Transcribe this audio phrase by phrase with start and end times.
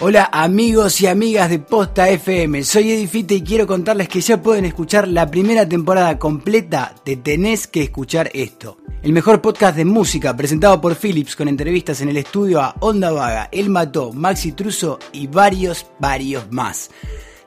[0.00, 4.64] Hola amigos y amigas de Posta FM, soy Edifite y quiero contarles que ya pueden
[4.64, 8.78] escuchar la primera temporada completa de Tenés que escuchar esto.
[9.02, 13.10] El mejor podcast de música presentado por Philips con entrevistas en el estudio a Onda
[13.10, 16.92] Vaga, El Mató, Maxi Truso y varios, varios más.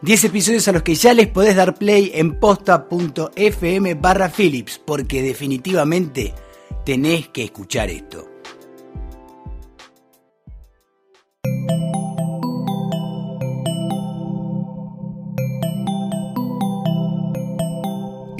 [0.01, 5.21] 10 episodios a los que ya les podés dar play en posta.fm barra Philips, porque
[5.21, 6.33] definitivamente
[6.83, 8.30] tenés que escuchar esto.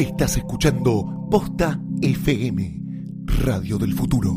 [0.02, 2.82] Estás escuchando Posta FM,
[3.44, 4.32] Radio del Futuro.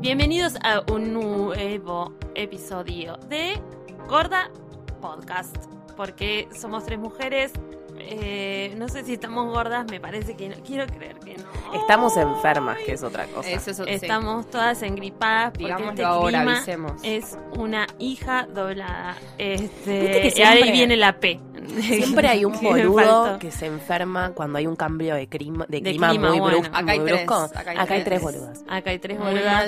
[0.00, 3.60] Bienvenidos a un nuevo episodio de
[4.08, 4.48] Gorda
[5.00, 5.77] Podcast.
[5.98, 7.52] Porque somos tres mujeres.
[7.98, 10.54] eh, no sé si estamos gordas, me parece que no.
[10.64, 11.74] Quiero creer que no.
[11.74, 13.50] Estamos enfermas, que es otra cosa.
[13.50, 13.82] Eso es, sí.
[13.88, 16.92] Estamos todas engripadas porque Digámoslo este ahora, clima avisemos.
[17.02, 19.16] es una hija doblada.
[19.36, 21.40] Este, y ahí viene la P.
[21.80, 25.90] Siempre hay un boludo que se enferma cuando hay un cambio de, clima, de, De
[25.90, 26.58] clima, clima, muy, bueno.
[26.58, 27.44] brusco, Acá hay muy tres, brusco.
[27.44, 28.04] acá hay Acá hay tres.
[28.04, 28.64] tres boludas.
[28.68, 29.64] Acá hay tres boludas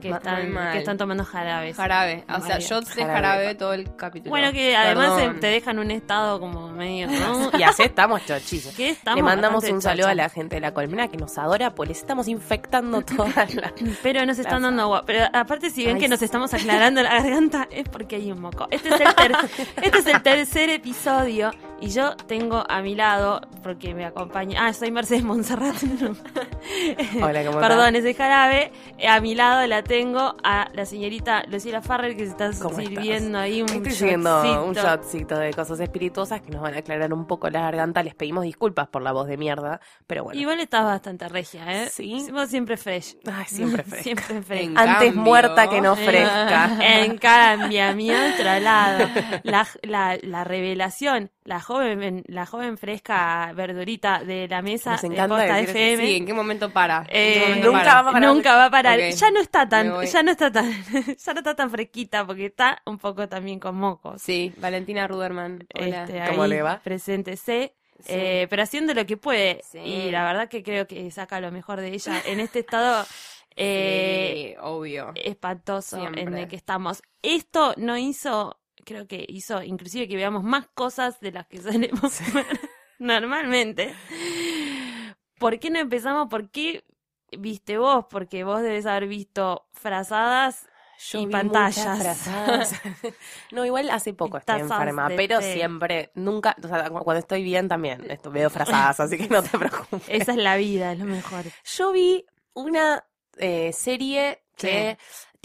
[0.00, 1.76] que, están, que tomando jarabes.
[1.76, 2.24] Jarabe.
[2.28, 3.14] O sea, shots de Jarabe.
[3.14, 4.30] jarabe todo el capítulo.
[4.30, 5.40] Bueno, que además Perdón.
[5.40, 7.08] te dejan un estado como medio.
[7.08, 7.50] ¿no?
[7.58, 8.78] Y así estamos chochillos.
[8.78, 11.88] Estamos Le mandamos un saludo a la gente de la colmena que nos adora, pues
[11.88, 13.72] les estamos infectando todas las...
[14.02, 15.02] Pero nos están dando agua.
[15.06, 18.40] Pero aparte, si ven Ay, que nos estamos aclarando la garganta, es porque hay un
[18.40, 18.66] moco.
[18.70, 19.36] Este es el, ter-
[19.82, 24.66] este es el tercer episodio y yo tengo a mi lado, porque me acompaña.
[24.66, 25.74] Ah, soy Mercedes Monserrat.
[27.22, 28.72] Hola, ¿cómo Perdón, ese jarabe.
[28.98, 32.76] Eh, A mi lado la tengo a la señorita Lucila Farrell que se está ¿Cómo
[32.76, 34.64] sirviendo ahí un Estoy shotcito.
[34.64, 38.02] un shotcito de cosas espirituosas que nos van a aclarar un poco la garganta.
[38.02, 40.40] Les pedimos disculpas por la voz de mierda, pero bueno.
[40.40, 41.88] Igual estás bastante regia, ¿eh?
[41.90, 42.26] Sí.
[42.32, 43.16] Vos siempre fresh.
[43.30, 44.02] Ay, siempre fresca.
[44.04, 44.62] Siempre fresh.
[44.66, 46.78] En Antes cambio- muerta que no fresca.
[46.80, 49.08] En cambio, a mi otro lado,
[49.42, 51.11] la, la, la revelación,
[51.44, 55.78] la joven, la joven fresca verdurita de la mesa Nos de encanta Posta decir eso.
[55.78, 56.06] FM.
[56.06, 56.98] Sí, ¿en qué momento para?
[56.98, 57.94] ¿En qué eh, momento nunca para?
[58.02, 58.34] va a parar.
[58.34, 58.98] Nunca va a parar.
[58.98, 60.70] Ok, Ya no está tan, ya no está tan,
[61.18, 64.22] ya no está tan fresquita porque está un poco también con mocos.
[64.22, 65.66] Sí, Valentina Ruderman.
[65.74, 66.04] Hola.
[66.04, 66.80] Este, ¿Cómo le va?
[66.82, 67.74] Preséntese.
[67.98, 68.12] Sí.
[68.14, 69.60] Eh, pero haciendo lo que puede.
[69.70, 69.78] Sí.
[69.78, 73.04] Y la verdad que creo que saca lo mejor de ella en este estado
[73.56, 75.12] eh, sí, obvio.
[75.14, 77.02] espantoso en el que estamos.
[77.22, 82.20] Esto no hizo, creo que hizo inclusive que veamos más cosas de las que solemos
[82.34, 82.46] ver
[82.98, 83.94] normalmente.
[85.38, 86.28] ¿Por qué no empezamos?
[86.28, 86.84] ¿Por qué
[87.36, 88.06] viste vos?
[88.10, 90.66] Porque vos debes haber visto frazadas
[91.10, 92.30] Yo y vi pantallas.
[93.50, 95.52] no, igual hace poco estoy Tazas enferma, pero té.
[95.52, 99.42] siempre, nunca, o sea, cu- cuando estoy bien también, esto, veo frazadas, así que no
[99.42, 100.02] te preocupes.
[100.08, 101.44] Esa es la vida, es lo mejor.
[101.64, 103.04] Yo vi una
[103.38, 104.96] eh, serie que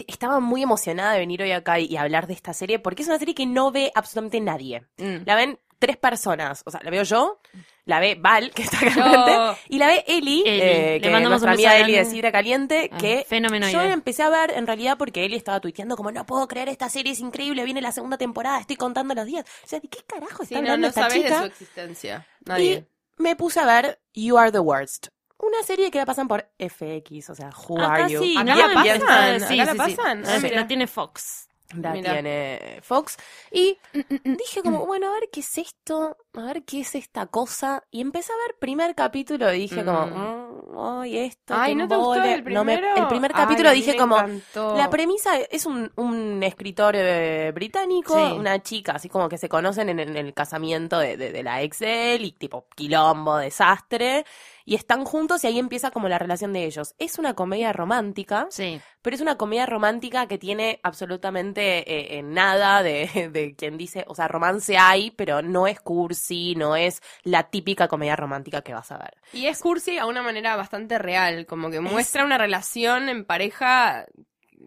[0.06, 3.08] estaba muy emocionada de venir hoy acá y, y hablar de esta serie, porque es
[3.08, 4.84] una serie que no ve absolutamente nadie.
[4.98, 5.24] Mm.
[5.26, 7.40] La ven tres personas, o sea, la veo yo,
[7.84, 9.04] la ve Val, que está acá Yo.
[9.04, 10.60] enfrente, y la ve Eli, Eli.
[10.60, 12.04] eh, que es mandamos nuestra amiga Eli de.
[12.04, 15.96] Sidra Caliente, Ah, que yo la empecé a ver en realidad porque Eli estaba tuiteando
[15.96, 19.24] como, no puedo creer, esta serie es increíble, viene la segunda temporada, estoy contando los
[19.26, 19.44] días.
[19.64, 21.34] O sea, ¿de qué carajo Sí, está no, hablando no esta sabes chica?
[21.34, 22.26] de su existencia.
[22.44, 22.86] Nadie.
[23.18, 25.08] Y me puse a ver You Are the Worst.
[25.40, 28.20] Una serie que la pasan por FX, o sea, Who Acá Are You?
[28.22, 29.40] sí, ¿Acá la pasan?
[29.40, 30.26] sí, ¿Acá la sí, pasan?
[30.26, 31.48] Ah, la tiene Fox.
[31.74, 32.12] La Mira.
[32.14, 33.16] tiene Fox.
[33.52, 33.78] Y
[34.24, 37.82] dije como, bueno, a ver qué es esto, a ver qué es esta cosa.
[37.90, 41.88] Y empecé a ver primer capítulo y dije como, mm, ay, esto, Ay, qué ¿no
[41.88, 42.34] te gustó embole".
[42.34, 42.96] el No me- primero?
[42.96, 44.76] el primer capítulo dije como, encantó.
[44.76, 48.32] la premisa es un, un escritor eh, británico, Sí.
[48.36, 51.62] una chica, así como que se conocen en, en el casamiento de, de- de la
[51.62, 54.24] ex de él y tipo quilombo, desastre,
[54.64, 56.94] y están juntos y ahí empieza como la relación de ellos.
[56.98, 58.78] Es una comedia romántica, Sí.
[59.00, 64.04] pero es una comedia romántica que tiene absolutamente eh, eh, nada de, de quien dice,
[64.08, 68.74] o sea, romance hay, pero no es cursi, no es la típica comedia romántica que
[68.74, 69.16] vas a ver.
[69.32, 74.06] Y es cursi a una manera bastante real, como que muestra una relación en pareja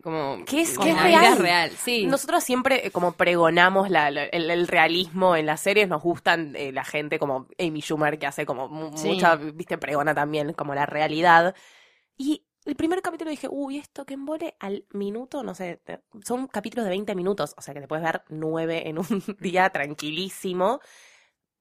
[0.04, 1.38] como Que es- que es la vida real.
[1.38, 1.72] real.
[1.72, 2.06] Sí.
[2.08, 6.56] Nosotros siempre eh, como pregonamos la- la- el, el realismo en las series, nos gustan
[6.56, 9.10] eh, la gente como Amy Schumer que hace como Sí.
[9.10, 11.54] mucha, viste, pregona también como la realidad.
[12.18, 15.81] Y el primer capítulo dije, uy, esto que embole al minuto, no sé,
[16.24, 19.06] son capítulos de 20 minutos, o sea que te puedes ver nueve en un
[19.40, 20.80] día tranquilísimo.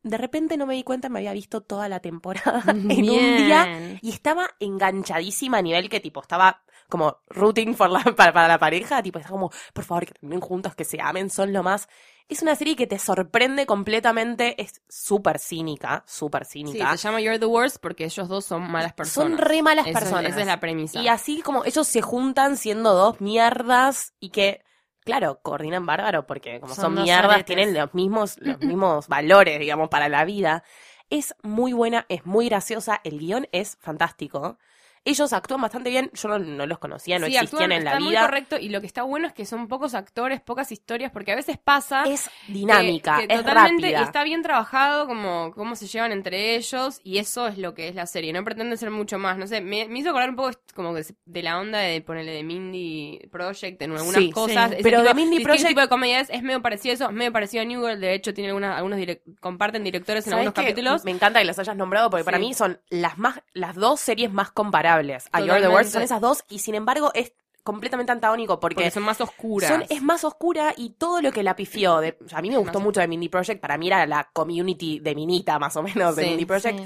[0.03, 3.99] De repente no me di cuenta, me había visto toda la temporada en un día
[4.01, 8.59] y estaba enganchadísima a nivel que tipo estaba como rooting for la, para, para la
[8.59, 11.89] pareja, tipo, está como, por favor, que terminen juntos, que se amen, son lo más.
[12.29, 16.97] Es una serie que te sorprende completamente, es súper cínica, súper Sí, cínica.
[16.97, 19.31] se llama You're the Worst porque ellos dos son malas personas.
[19.31, 20.33] Son re malas Eso personas.
[20.33, 21.01] esa es la premisa.
[21.01, 24.63] Y así como ellos se juntan siendo dos mierdas y que,
[25.11, 27.47] claro, coordinan bárbaro porque como Son son, mierdas, aretes.
[27.47, 30.63] tienen los mismos, los mismos valores, digamos, para la vida.
[31.11, 34.59] Es muy buena, es muy graciosa, el guion es fantástico.
[35.03, 37.91] Ellos actúan bastante bien, yo no, no los conocía, no sí, existían actúan, en la
[37.93, 38.21] está muy vida.
[38.21, 41.37] correcto y lo que está bueno es que son pocos actores, pocas historias, porque a
[41.37, 44.01] veces pasa Es dinámica, que- que es totalmente rápida.
[44.01, 47.89] y está bien trabajado como cómo se llevan entre ellos y eso es lo que
[47.89, 50.37] es la serie, no pretende ser mucho más, no sé, me, me hizo acordar un
[50.37, 54.69] poco como que de la onda de ponerle de Mindy Project en algunas Sí, cosas,
[54.69, 54.75] sí.
[54.75, 57.05] Ese Pero tipo- de Mindy Project- tipo de comedia es, es medio parecido a eso,
[57.09, 58.99] es medio parecido a New Girl, de hecho tiene algunas, algunos
[59.41, 61.05] comparten directores en ¿Sabes algunos capítulos.
[61.05, 64.31] Me encanta que las hayas nombrado porque para mí son las más las dos series
[64.31, 64.51] más
[64.91, 65.69] comparables a You're the.
[65.69, 65.93] Worst.
[65.93, 67.33] Son esas dos y sin embargo es
[67.63, 69.69] completamente antagónico porque, Porque son más oscuras.
[69.71, 72.01] son- es más oscura y todo lo que la pifió.
[72.01, 73.61] De, o sea, a mí me gustó mucho de Mindy Project.
[73.61, 76.79] Para mí era la community de Minita, más o menos, de Sí, Mindy Project.
[76.79, 76.85] Sí.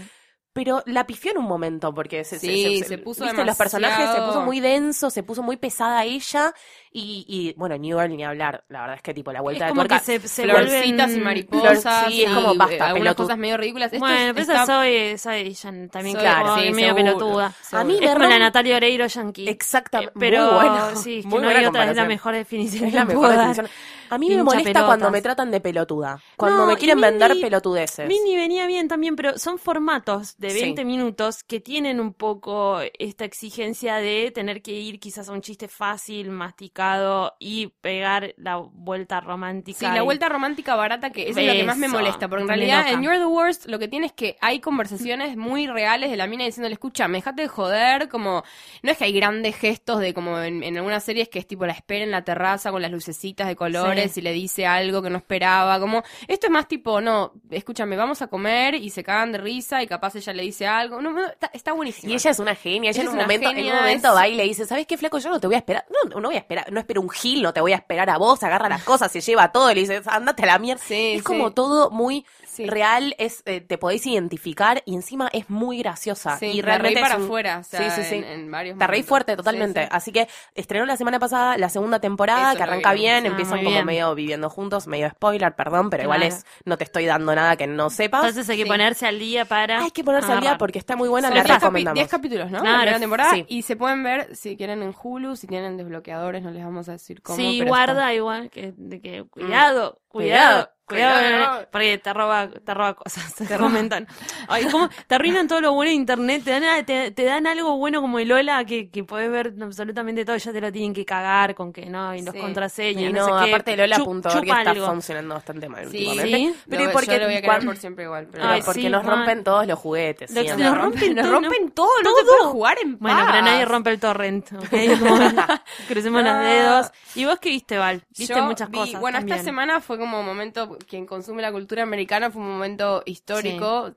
[0.55, 3.45] Pero la pifió en un momento porque se, se- Sí, se- se puso ¿viste?
[3.45, 6.55] los personajes se puso muy denso, se puso muy pesada ella
[6.93, 8.63] y, y bueno, New Girl ni hablar.
[8.69, 9.99] La verdad es que tipo la vuelta Es de como tuerca.
[9.99, 12.07] que se, se Florcitas y vuelven- mariposas.
[12.07, 13.93] sí, es y, como eh, basta, algunas cosas medio ridículas.
[13.93, 16.95] Esto Bueno, es- pero está- esa soy, soy también Soy- que claro, como sí, medio
[16.95, 17.53] seguro, pelotuda.
[17.61, 17.81] seguro.
[17.81, 19.49] A mí Es como la Natalia Oreiro yankee.
[19.49, 20.13] Exactamente.
[20.15, 20.97] Eh, pero muy bueno.
[20.97, 23.23] sí, que Muy no buena hay otra, es la mejor definición Es que la puedo
[23.23, 23.49] mejor dar.
[23.49, 23.71] definición.
[24.15, 24.85] A mí me molesta pelotas.
[24.87, 26.21] cuando me tratan de pelotuda.
[26.37, 28.09] Cuando No, me quieren y vender Mindy- pelotudeces.
[28.09, 30.61] Mindy venía bien también, pero son formatos de Sí.
[30.61, 35.41] 20 minutos que tienen un poco esta exigencia de tener que ir quizás a un
[35.41, 39.79] chiste fácil, masticado y pegar la vuelta romántica.
[39.79, 42.49] Sí, la vuelta romántica barata, que eso es lo que más me molesta, porque en
[42.49, 42.93] realidad enoja.
[42.95, 46.27] en You're the Worst lo que tiene es que hay conversaciones muy reales de la
[46.27, 48.43] mina diciéndole, escucha, me dejate de joder, como,
[48.83, 51.67] no es que hay grandes gestos de como en, en algunas series que es tipo
[51.67, 54.04] la espera en la terraza con las lucecitas de colores Sí.
[54.17, 58.23] Y le dice algo que no esperaba, como, esto es más tipo, no, escúchame, vamos
[58.23, 61.27] a comer y se cagan de risa y capaz ella le dice algo, no, no,
[61.27, 62.13] está, está buenísimo.
[62.13, 64.29] Y ella es una genia, ella Ella en un momento, en un momento es- va
[64.29, 65.19] y le dice, ¿sabes qué, flaco?
[65.19, 67.43] Yo no te voy a esperar, no, no voy a esperar, no espero un gil,
[67.43, 69.81] no te voy a esperar a vos, agarra las cosas, se lleva todo y le
[69.83, 70.83] dice, andate a la mierda.
[70.85, 72.25] Sí, es como todo muy
[72.55, 72.67] Sí.
[72.67, 76.39] real, es eh, te podéis identificar y encima es muy graciosa.
[76.39, 78.15] Sí, y me realmente reí para es un- afuera, o sea, sí, sí, sí.
[78.17, 79.83] en- en varios Te reí fuerte totalmente.
[79.83, 79.89] sí.
[79.91, 83.59] Así que estrenó la semana pasada la segunda temporada, Eso que arranca bien, Ah, empiezan
[83.59, 83.85] como bien.
[83.87, 86.35] medio viviendo juntos, medio spoiler, perdón, pero igual Claro.
[86.35, 88.21] es, no te estoy dando nada que no sepas.
[88.23, 88.69] Entonces hay que Sí.
[88.69, 89.81] ponerse al día para.
[89.83, 91.95] Hay que ponerse al día porque está muy buena, Son la 10 capi- recomendamos.
[91.95, 92.61] 10 capítulos, ¿no?
[92.61, 93.31] Claro, la primera temporada.
[93.35, 93.45] sí.
[93.49, 96.93] Y se pueden ver si quieren en Hulu, si tienen desbloqueadores, no les vamos a
[96.93, 97.37] decir cómo.
[97.37, 101.69] Sí, pero guarda igual, que, de que cuidado, cuidado, Cuidado, cuidado, cuidado.
[101.73, 104.07] porque te roba, te roba cosas, te comentan.
[104.49, 104.89] Ay, ¿cómo?
[105.07, 108.19] Te arruinan todo lo bueno de internet, te dan, te, te dan algo bueno como
[108.19, 111.73] el Lola que, que podés ver absolutamente todo, ya te lo tienen que cagar con
[111.73, 112.41] que no, y los Sí.
[112.41, 114.87] contraseñas, Y no, no, sé aparte de Lola Chu- punto org chupa está algo.
[114.87, 116.37] funcionando bastante mal Sí, últimamente.
[116.37, 116.55] ¿Sí?
[116.69, 118.27] Pero y porque lo voy a cuan- por siempre igual.
[118.31, 120.31] Pero, pero Ay, porque nos rompen todos los juguetes.
[120.35, 120.65] Lo- siempre.
[120.65, 122.37] nos rompen nos todo, rompen no- todo, no te todo.
[122.39, 123.29] puedes jugar en Bueno, paz.
[123.33, 124.69] pero nadie rompe el torrent, ¿ok?
[125.01, 126.33] Como- crucemos No.
[126.33, 126.91] los dedos.
[127.15, 128.03] ¿Y vos qué viste, Val?
[128.17, 129.01] Viste Yo muchas vi- cosas.
[129.01, 129.37] Bueno, también.
[129.39, 133.93] esta semana fue como momento, quien consume la cultura americana fue un momento histórico,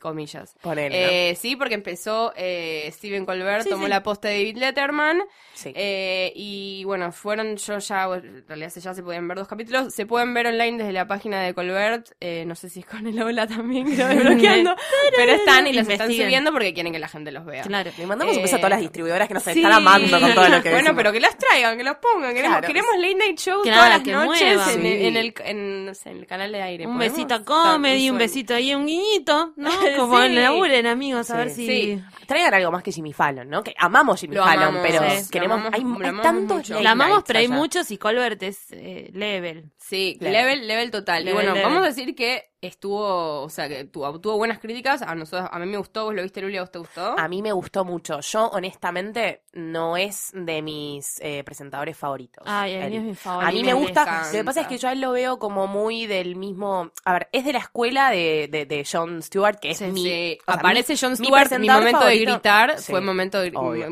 [0.00, 0.54] comillas.
[0.62, 3.90] Ponele, Eh, sí, porque empezó eh, Steven Colbert, Sí, tomó sí.
[3.90, 5.22] la posta de David Letterman,
[5.54, 5.72] Sí.
[5.74, 10.06] eh, y bueno, fueron, yo ya, en realidad ya se podían ver dos capítulos, se
[10.06, 13.20] pueden ver online desde la página de Colbert, eh, no sé si es con el
[13.20, 14.76] Ola también, que lo desbloqueando,
[15.16, 17.62] pero están y los están subiendo porque quieren que la gente los vea.
[17.64, 17.90] Claro.
[17.98, 20.48] Le mandamos un Eh, beso a todas las distribuidoras que nos están amando con todo
[20.48, 20.96] lo que Bueno, decimos.
[20.96, 22.34] pero que los traigan, que los pongan.
[22.34, 22.66] Queremos, Claro.
[22.72, 24.86] queremos late night shows Que todas las que noches muevan.
[24.86, 25.07] en, Sí.
[25.08, 26.86] En el, en, no sé, en el canal de aire.
[26.86, 27.16] Un ¿Podemos?
[27.16, 29.70] besito a comedy, un besito ahí, un guiñito, ¿no?
[29.96, 30.28] Como Sí.
[30.34, 31.66] laburen, amigos, a ver si...
[31.66, 32.02] Sí.
[32.26, 33.62] Traigan algo más que Jimmy Fallon, ¿no?
[33.64, 35.62] Que amamos Jimmy Lo Fallon, amamos, pero sí, queremos.
[35.62, 39.70] lo amamos- hay, tantos La amamos, pero hay muchos y Colbert es eh, level.
[39.78, 40.32] Sí, Level.
[40.32, 41.24] level, level total.
[41.24, 41.62] Level, y bueno, level.
[41.72, 45.02] vamos a decir que estuvo, o sea, que tuvo, tuvo buenas críticas.
[45.02, 47.18] A nosotros, a mí me gustó, vos lo viste, Luli, a vos te gustó.
[47.18, 48.20] A mí me gustó mucho.
[48.20, 52.44] Yo, honestamente, no es de mis eh, presentadores favoritos.
[52.46, 52.92] Ay, Él.
[52.94, 53.48] es mi favorito.
[53.48, 54.22] A mí me me gusta.
[54.26, 56.90] Lo que pasa es que yo a él lo veo como muy del mismo.
[57.04, 60.02] A ver, es de la escuela de, de, de Jon Stewart, que es Sí, mi.
[60.04, 62.06] Sí, o sea, aparece mi- Jon mi Stewart, mi, momento favorito.
[62.06, 62.90] de gritar Sí.
[62.92, 63.86] fue momento de Obvio,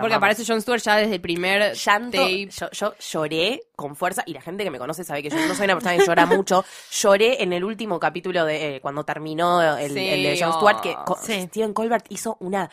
[0.00, 2.18] porque aparece Jon Stewart ya desde el primer llanto.
[2.18, 2.48] tape.
[2.50, 5.54] Yo, yo lloré con fuerza y la gente que me conoce sabe que yo no
[5.54, 6.64] soy una persona que llora mucho.
[6.90, 10.80] Lloré en el último capítulo de eh, cuando terminó el, Sí, el de Jon Stewart
[10.80, 11.16] que oh.
[11.20, 11.42] Sí.
[11.42, 12.70] Steven Colbert hizo una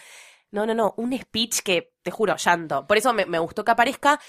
[0.51, 2.85] no, no, no, un speech que te juro llanto.
[2.85, 4.19] Por eso me, me gustó que aparezca.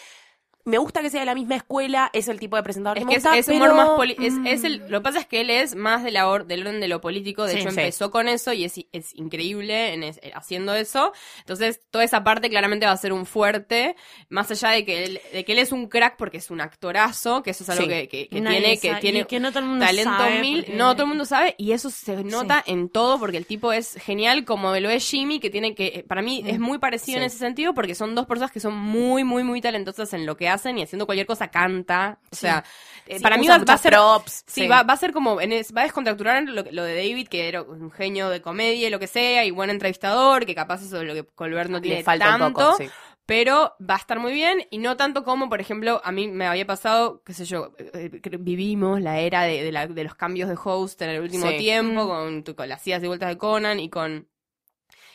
[0.65, 3.09] Me gusta que sea de la misma escuela, es el tipo de presentador Es que
[3.09, 5.19] que me es, gusta, es pero, más poli- es, mm, es el, lo que pasa
[5.21, 7.59] es que él es más de la or- del orden de lo político, de Sí.
[7.59, 7.81] hecho Sí.
[7.81, 11.13] empezó con eso y es, es increíble en es- haciendo eso.
[11.41, 13.97] Entonces, toda esa parte claramente va a ser un fuerte,
[14.29, 17.43] más allá de que él, de que él es un crack porque es un actorazo,
[17.43, 17.89] que eso es algo Sí.
[17.89, 20.61] que, que- que Nadie tiene, que tiene que no todo el mundo talento sabe, mil,
[20.65, 23.73] porque- no todo el mundo sabe y eso se nota en todo porque el tipo
[23.73, 27.25] es genial como lo es Jimmy que tiene que para mí es muy parecido en
[27.25, 30.49] ese sentido porque son dos personas que son muy muy muy talentosas en lo que
[30.53, 32.63] hacen y haciendo cualquier cosa canta o sea
[33.07, 34.69] eh, Sí, para mí va, va a ser props, sí.
[34.69, 37.49] Va, va a ser como en es- va a descontracturar lo, lo de David que
[37.49, 40.99] era un genio de comedia y lo que sea y buen entrevistador que capaz eso
[41.01, 42.89] de lo que Colbert no tiene le falta tanto un poco, sí.
[43.27, 46.47] pero va a estar muy bien y no tanto como, por ejemplo, a mí me
[46.47, 50.15] había pasado, qué sé yo, eh, eh, vivimos la era de, de la- de los
[50.15, 51.57] cambios de host en el último Sí.
[51.59, 52.43] tiempo, Mm.
[52.45, 54.29] con, con las idas y vueltas de Conan y con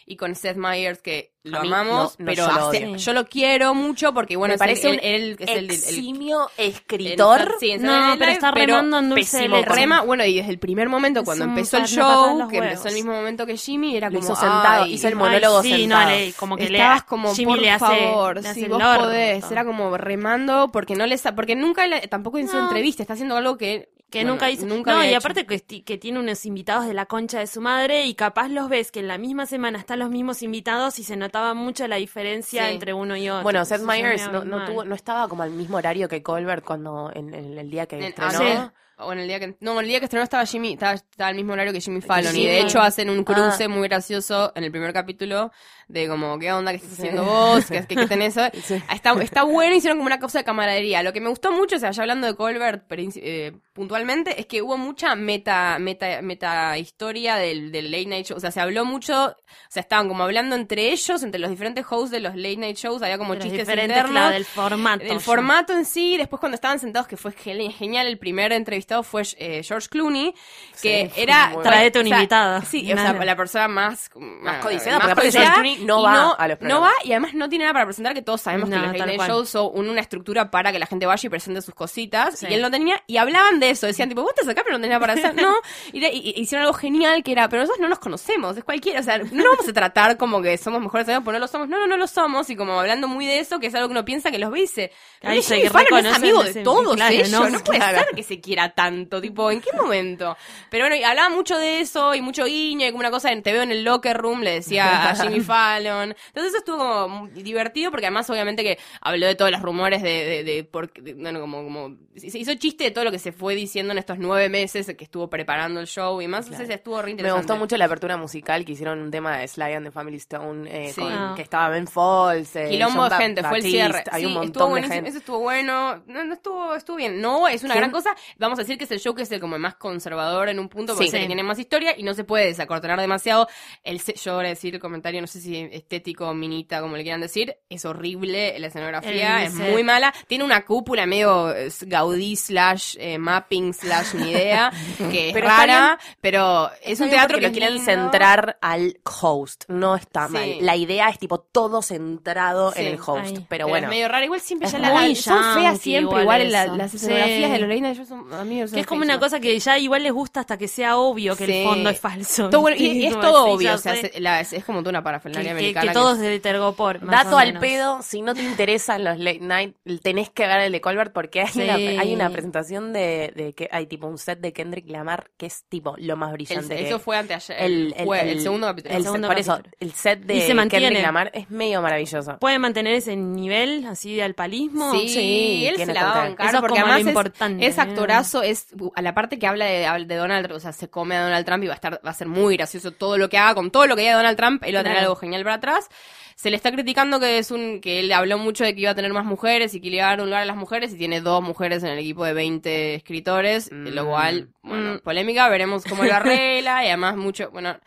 [0.09, 2.95] y con Seth Meyers que lo amamos, no, pero yo lo hace- odio.
[2.95, 6.69] yo lo quiero mucho porque bueno, me es el- parece el, el- el- eximio el-
[6.69, 7.55] escritor.
[7.59, 9.69] sí, en No, pero Live, está remando en dulce de pésimo, leche.
[9.69, 13.11] Rema, bueno, y desde el primer momento, cuando empezó el show, que empezó el mismo
[13.11, 14.31] momento que Jimmy, era Lo como.
[14.31, 16.03] hizo sentado, ay, hizo el Ay, monólogo sí, sentado.
[16.05, 18.67] no, le, como que Estabas le, como, Jimmy por le hace, favor, le hace si
[18.67, 19.51] vos podés.
[19.51, 21.21] Era como remando, porque no les...
[21.35, 23.89] Porque nunca, tampoco en su entrevista, está haciendo algo que...
[24.09, 24.65] Que bueno, nunca hizo.
[24.65, 25.17] Nunca no, y hecho.
[25.17, 28.69] aparte que, que tiene unos invitados de la concha de su madre y capaz los
[28.69, 31.97] ves que en la misma semana están los mismos invitados y se notaba mucho la
[31.97, 32.73] diferencia Sí.
[32.73, 33.43] entre uno y otro.
[33.43, 37.11] Bueno, Seth Meyers no, no, tuvo, no estaba como al mismo horario que Colbert cuando
[37.13, 38.39] en, en el día que En- estrenó.
[38.39, 39.05] ah, ¿no?
[39.05, 39.55] O en el día que...
[39.59, 42.35] No, el día que estrenó estaba Jimmy, estaba, estaba al mismo horario que Jimmy Fallon.
[42.35, 43.69] Y de hecho hacen un cruce Ah.
[43.69, 45.51] muy gracioso en el primer capítulo
[45.87, 47.65] de como, ¿qué onda que estás haciendo vos?
[47.65, 48.35] ¿Qué, qué, qué tenés?
[48.63, 48.81] Sí.
[48.93, 51.01] Está, está bueno, hicieron como una cosa de camaradería.
[51.03, 54.61] Lo que me gustó mucho, o sea, ya hablando de Colbert eh, puntualmente, es que
[54.61, 58.37] hubo mucha meta, meta, meta historia del, del late night show.
[58.37, 59.35] O sea, se habló mucho, o
[59.69, 63.01] sea, estaban como hablando entre ellos, entre los diferentes hosts de los late night shows,
[63.01, 64.11] había como chistes internos.
[64.11, 65.03] claro, del formato.
[65.03, 65.19] El ya.
[65.19, 69.61] formato en sí, después cuando estaban sentados, que fue genial, el primer entrevistado fue eh,
[69.63, 70.33] George Clooney,
[70.81, 71.53] que Sí, era...
[71.63, 72.61] Traete un o sea, invitado.
[72.63, 74.09] Sí, o sea, la persona más...
[74.15, 76.93] Más codiciada, más porque codiciada, No y va a los No va, programas.
[77.05, 79.49] y además no tiene nada para presentar, que todos sabemos No, que los late shows
[79.49, 82.47] son un- una estructura para que la gente vaya y presente sus cositas, Sí.
[82.49, 84.81] y él no tenía, y hablaban de eso, decían tipo, vos estás acá pero no
[84.81, 85.55] tenés nada para hacer, no,
[85.91, 88.63] y, de- y- y hicieron algo genial que era, pero nosotros no nos conocemos, es
[88.63, 91.39] cualquiera, o sea, no nos vamos a tratar como que somos mejores amigos, porque no
[91.41, 93.75] lo somos, no, no, no lo somos, y como hablando muy de eso, que es
[93.75, 94.91] algo que uno piensa que los ve y dice,
[95.21, 97.99] "Pero se es amigo de todos claro, ellos, no, no, puede claro.
[97.99, 100.35] ser que se quiera tanto, tipo, ¿en qué momento?
[100.69, 103.43] Pero bueno, y hablaba mucho de eso, y mucho guiño, y como una cosa, en
[103.43, 105.66] te veo en el locker room, le decía a Jimmy Fallon.
[105.75, 110.01] Entonces eso estuvo como muy divertido, porque además obviamente que habló de todos los rumores
[110.01, 113.19] de, de, de, por- de- bueno, como, como, se hizo chiste de todo lo que
[113.19, 116.69] se fue diciendo en estos nueve meses que estuvo preparando el show y más, entonces
[116.69, 119.85] estuvo re Me gustó mucho la apertura musical que hicieron un tema de Sly and
[119.85, 121.01] the Family Stone eh, Sí.
[121.01, 121.33] con- Ah.
[121.35, 124.03] que estaba Ben Folds, eh, Quilombo John de gente, fue el cierre.
[124.11, 125.09] Hay Sí, un estuvo montón de buenísimo, gente.
[125.09, 126.03] eso estuvo bueno.
[126.07, 127.19] No, no estuvo, estuvo bien.
[127.21, 128.15] No, es una gran cosa.
[128.37, 130.59] Vamos a decir que es el show que es el como el más conservador en
[130.59, 131.25] un punto, porque Sí.
[131.25, 133.47] tiene más historia y no se puede desacortonar demasiado.
[133.83, 137.21] El, yo voy a decir el comentario, no sé si estético, minita, como le quieran
[137.21, 140.13] decir, es horrible, la escenografía es muy mala.
[140.27, 144.71] Tiene una cúpula medio eh, Gaudí slash eh, mapping slash ni idea,
[145.11, 147.85] que es Pero rara, pero es un teatro que lo quieren lindo.
[147.91, 150.33] centrar al host, no está Sí.
[150.33, 150.55] mal.
[150.61, 152.81] La idea es tipo todo centrado Sí.
[152.81, 153.33] en el host, Ay.
[153.33, 153.87] pero Pero bueno.
[153.87, 154.23] es medio raro.
[154.25, 156.97] Igual siempre Es ya la, muy son feas siempre, igual igual, la- las Sí.
[156.97, 160.03] escenografías de los shows son a mí Que es como una cosa que ya igual
[160.03, 161.51] les gusta hasta que sea obvio que Sí.
[161.53, 162.49] el fondo es falso.
[162.49, 165.03] Todo y, y es todo obvio, o sea, la- es, es como toda una
[165.43, 165.81] que, que- americana.
[165.81, 166.99] que que todo es- es de Tergopor.
[167.05, 170.81] Dato al pedo, si no te interesan los late night, tenés que ver el de
[170.81, 171.61] Colbert porque hay, Sí.
[171.61, 175.45] una, hay una presentación de, de que hay tipo un set de Kendrick Lamar que
[175.47, 176.75] es tipo lo más el- brillante.
[176.75, 178.95] que- eso fue anteayer, el, el, fue el segundo capítulo.
[178.95, 180.45] el segundo por eso, el set de.
[180.69, 182.37] Kendrick Lamar es medio maravilloso.
[182.39, 184.91] ¿Puede mantener ese nivel así de alpalismo?
[184.91, 186.27] Sí, Sí, él se la qué.
[186.29, 189.47] en cara Eso es porque además es- importante, es, actorazo, es a la parte que
[189.47, 191.75] habla de, de Donald Trump, o sea, se come a Donald Trump y va a
[191.75, 194.15] estar va a ser muy gracioso todo lo que haga con todo lo que diga
[194.15, 195.87] Donald Trump, él va a tener algo genial para atrás.
[196.35, 198.95] Se le está criticando que es un que él habló mucho de que iba a
[198.95, 200.97] tener más mujeres y que le iba a dar un lugar a las mujeres y
[200.97, 203.87] tiene dos mujeres en el equipo de 20 escritores, Mm.
[203.89, 204.99] lo cual, bueno, Mm.
[204.99, 207.77] polémica, veremos cómo lo arregla y además mucho, bueno,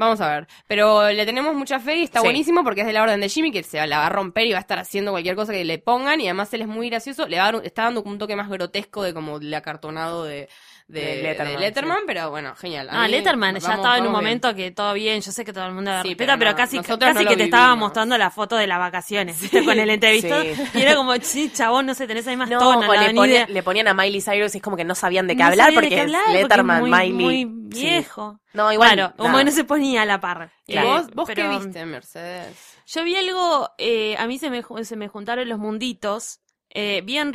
[0.00, 0.46] Vamos a ver.
[0.68, 2.26] Pero le tenemos mucha fe y está Sí.
[2.26, 4.52] buenísimo porque es de la orden de Jimmy que se la va a romper y
[4.52, 6.20] va a estar haciendo cualquier cosa que le pongan.
[6.20, 7.26] Y además él es muy gracioso.
[7.26, 10.48] Le va a dar está dando un toque más grotesco de como el acartonado de,
[10.88, 12.88] de, De Letterman, de Letterman, pero bueno, genial.
[12.88, 14.12] A Ah, Letterman ya vamos- estaba en un bien.
[14.12, 16.78] momento que todo bien, yo sé que todo el mundo la Sí, respeta, pero casi,
[16.78, 19.62] casi no que te estaba mostrando la foto de las vacaciones, ¿viste?
[19.64, 20.42] Con el entrevistado.
[20.42, 20.54] Sí.
[20.74, 23.86] Y era como, sí, chabón, no sé, tenés ahí más No, le, ponía- le ponían
[23.88, 26.00] a Miley Cyrus y es como que no sabían de qué hablar porque qué es
[26.02, 27.44] hablar, porque Letterman, muy, Miley.
[27.44, 27.82] Muy Sí.
[27.84, 28.40] viejo.
[28.54, 28.94] No, igual.
[28.94, 30.50] Claro, como que no se ponía a la par.
[30.66, 32.76] ¿Y Eh, vos, vos qué viste, Mercedes?
[32.86, 36.40] Yo vi algo, eh, a mí se me, se me juntaron los munditos,
[36.70, 37.34] eh, Bien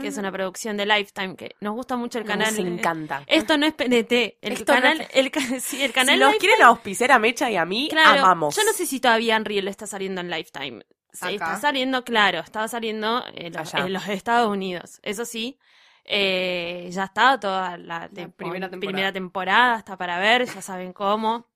[0.00, 2.48] Que es una producción de Lifetime, que nos gusta mucho el Mm, canal.
[2.50, 3.22] Nos encanta.
[3.26, 6.34] Esto no es PNT, el Esto no canal, es- el, sí, el canal si nos
[6.36, 8.56] quieren auspiciar a Mecha y a mí, Claro, amamos.
[8.56, 10.82] yo no sé si todavía Unreal está saliendo en Lifetime.
[11.12, 11.34] Sí.
[11.34, 13.86] Está saliendo, claro, estaba saliendo en los, Allá.
[13.86, 14.98] en los Estados Unidos.
[15.02, 15.56] Eso sí,
[16.04, 18.80] eh, ya está toda la, tempo- primera temporada.
[18.92, 21.46] primera temporada, está para ver, ya saben cómo.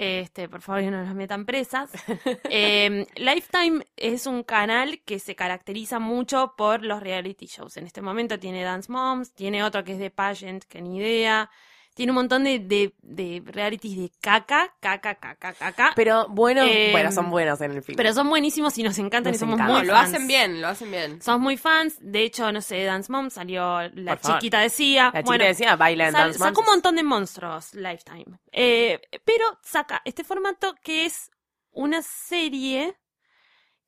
[0.00, 1.90] Este, por favor, no nos metan presas.
[2.50, 7.76] Eh, Lifetime es un canal que se caracteriza mucho por los reality shows.
[7.76, 11.50] En este momento tiene Dance Moms, tiene otro que es de Pageant, que ni idea.
[11.98, 15.92] Tiene un montón de, de, de realities de caca, caca, caca, caca.
[15.96, 17.96] Pero bueno, Eh, bueno, son buenos en el film.
[17.96, 19.72] Pero son buenísimos y nos encantan Nos y somos encanta.
[19.72, 20.14] muy No, lo fans.
[20.14, 21.20] hacen bien, lo hacen bien.
[21.20, 21.96] Somos muy fans.
[22.00, 24.38] De hecho, no sé, Dance Mom salió la Por favor.
[24.38, 25.06] chiquita decía.
[25.06, 28.38] la chica bueno, decía, baila en sal- Dance sacó un montón de monstruos Lifetime.
[28.52, 31.32] Eh, pero saca este formato que es
[31.72, 32.96] una serie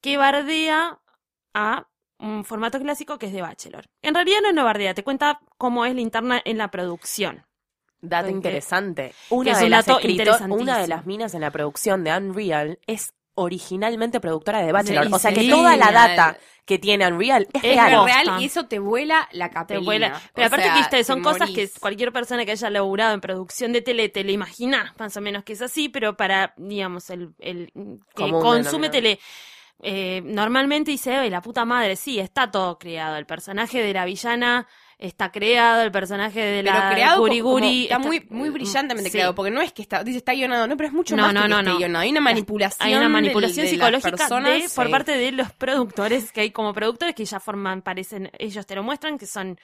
[0.01, 0.99] que bardea
[1.55, 1.87] a
[2.19, 3.87] un formato clásico que es de Bachelor.
[4.03, 7.47] En realidad no es no bardea, te cuenta cómo es la interna en la producción.
[8.03, 9.13] Dato interesante.
[9.31, 9.87] Una es de un las
[10.49, 15.07] una de las minas en la producción de Unreal es originalmente productora de Bachelor.
[15.07, 15.51] Sí, o sea que sí.
[15.51, 17.89] toda la data que tiene Unreal es, Es real.
[17.93, 18.23] Es posta.
[18.23, 19.85] real y eso te vuela la Te capelina.
[19.85, 23.21] vuela- O Pero aparte sea, que son cosas que cualquier persona que haya laburado en
[23.21, 27.11] producción de tele te le imagina, más o menos que es así, pero para, digamos,
[27.11, 29.19] el, el que Común consume tele.
[29.83, 33.17] eh, normalmente dice, "Ay, la puta madre, sí, está todo creado.
[33.17, 34.67] El personaje de la villana
[35.01, 39.09] está creado, el personaje de Pero la creado Guri como- Guri está, muy, muy brillantemente
[39.11, 39.13] sí.
[39.17, 41.35] creado, porque no es que está, dice está guionado, no, pero es mucho No, más
[41.35, 41.77] no, que no, que no.
[41.79, 42.03] guionado.
[42.03, 42.87] Hay una manipulación.
[42.87, 46.51] Hay una del- manipulación de psicológica personas, de, por parte de los productores, que hay
[46.51, 49.59] como productores que ya forman, parecen, ellos te lo muestran, que son,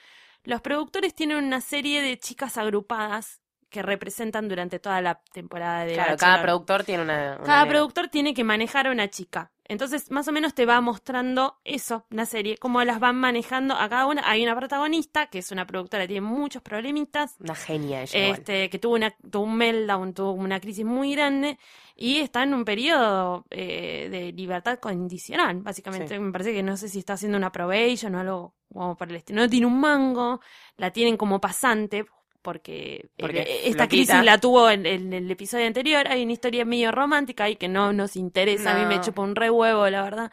[0.44, 5.94] los productores tienen una serie de chicas agrupadas que representan durante toda la temporada de
[5.94, 6.18] Claro, Bachelor.
[6.18, 7.36] cada productor tiene una.
[7.36, 9.50] una Cada productor tiene que manejar a una chica.
[9.68, 13.88] Entonces, más o menos te va mostrando eso, la serie, cómo las van manejando a
[13.88, 14.22] cada una.
[14.28, 18.18] Hay una protagonista, que es una productora que tiene muchos problemitas, Una genia ella.
[18.18, 18.38] igual.
[18.38, 21.58] este, que tuvo, una, tuvo un meltdown, tuvo una crisis muy grande
[21.96, 26.14] y está en un periodo eh, de libertad condicional, básicamente.
[26.14, 26.20] Sí.
[26.20, 29.16] Me parece que no sé si está haciendo una probation o algo como por el
[29.16, 29.40] estilo.
[29.40, 30.40] No tiene un mango,
[30.76, 32.06] la tienen como pasante.
[32.46, 36.06] Porque, Porque eh, esta crisis la tuvo en, en el episodio anterior.
[36.08, 38.70] Hay una historia medio romántica y que no nos interesa.
[38.70, 40.30] A mí me chupa un re huevo, la verdad.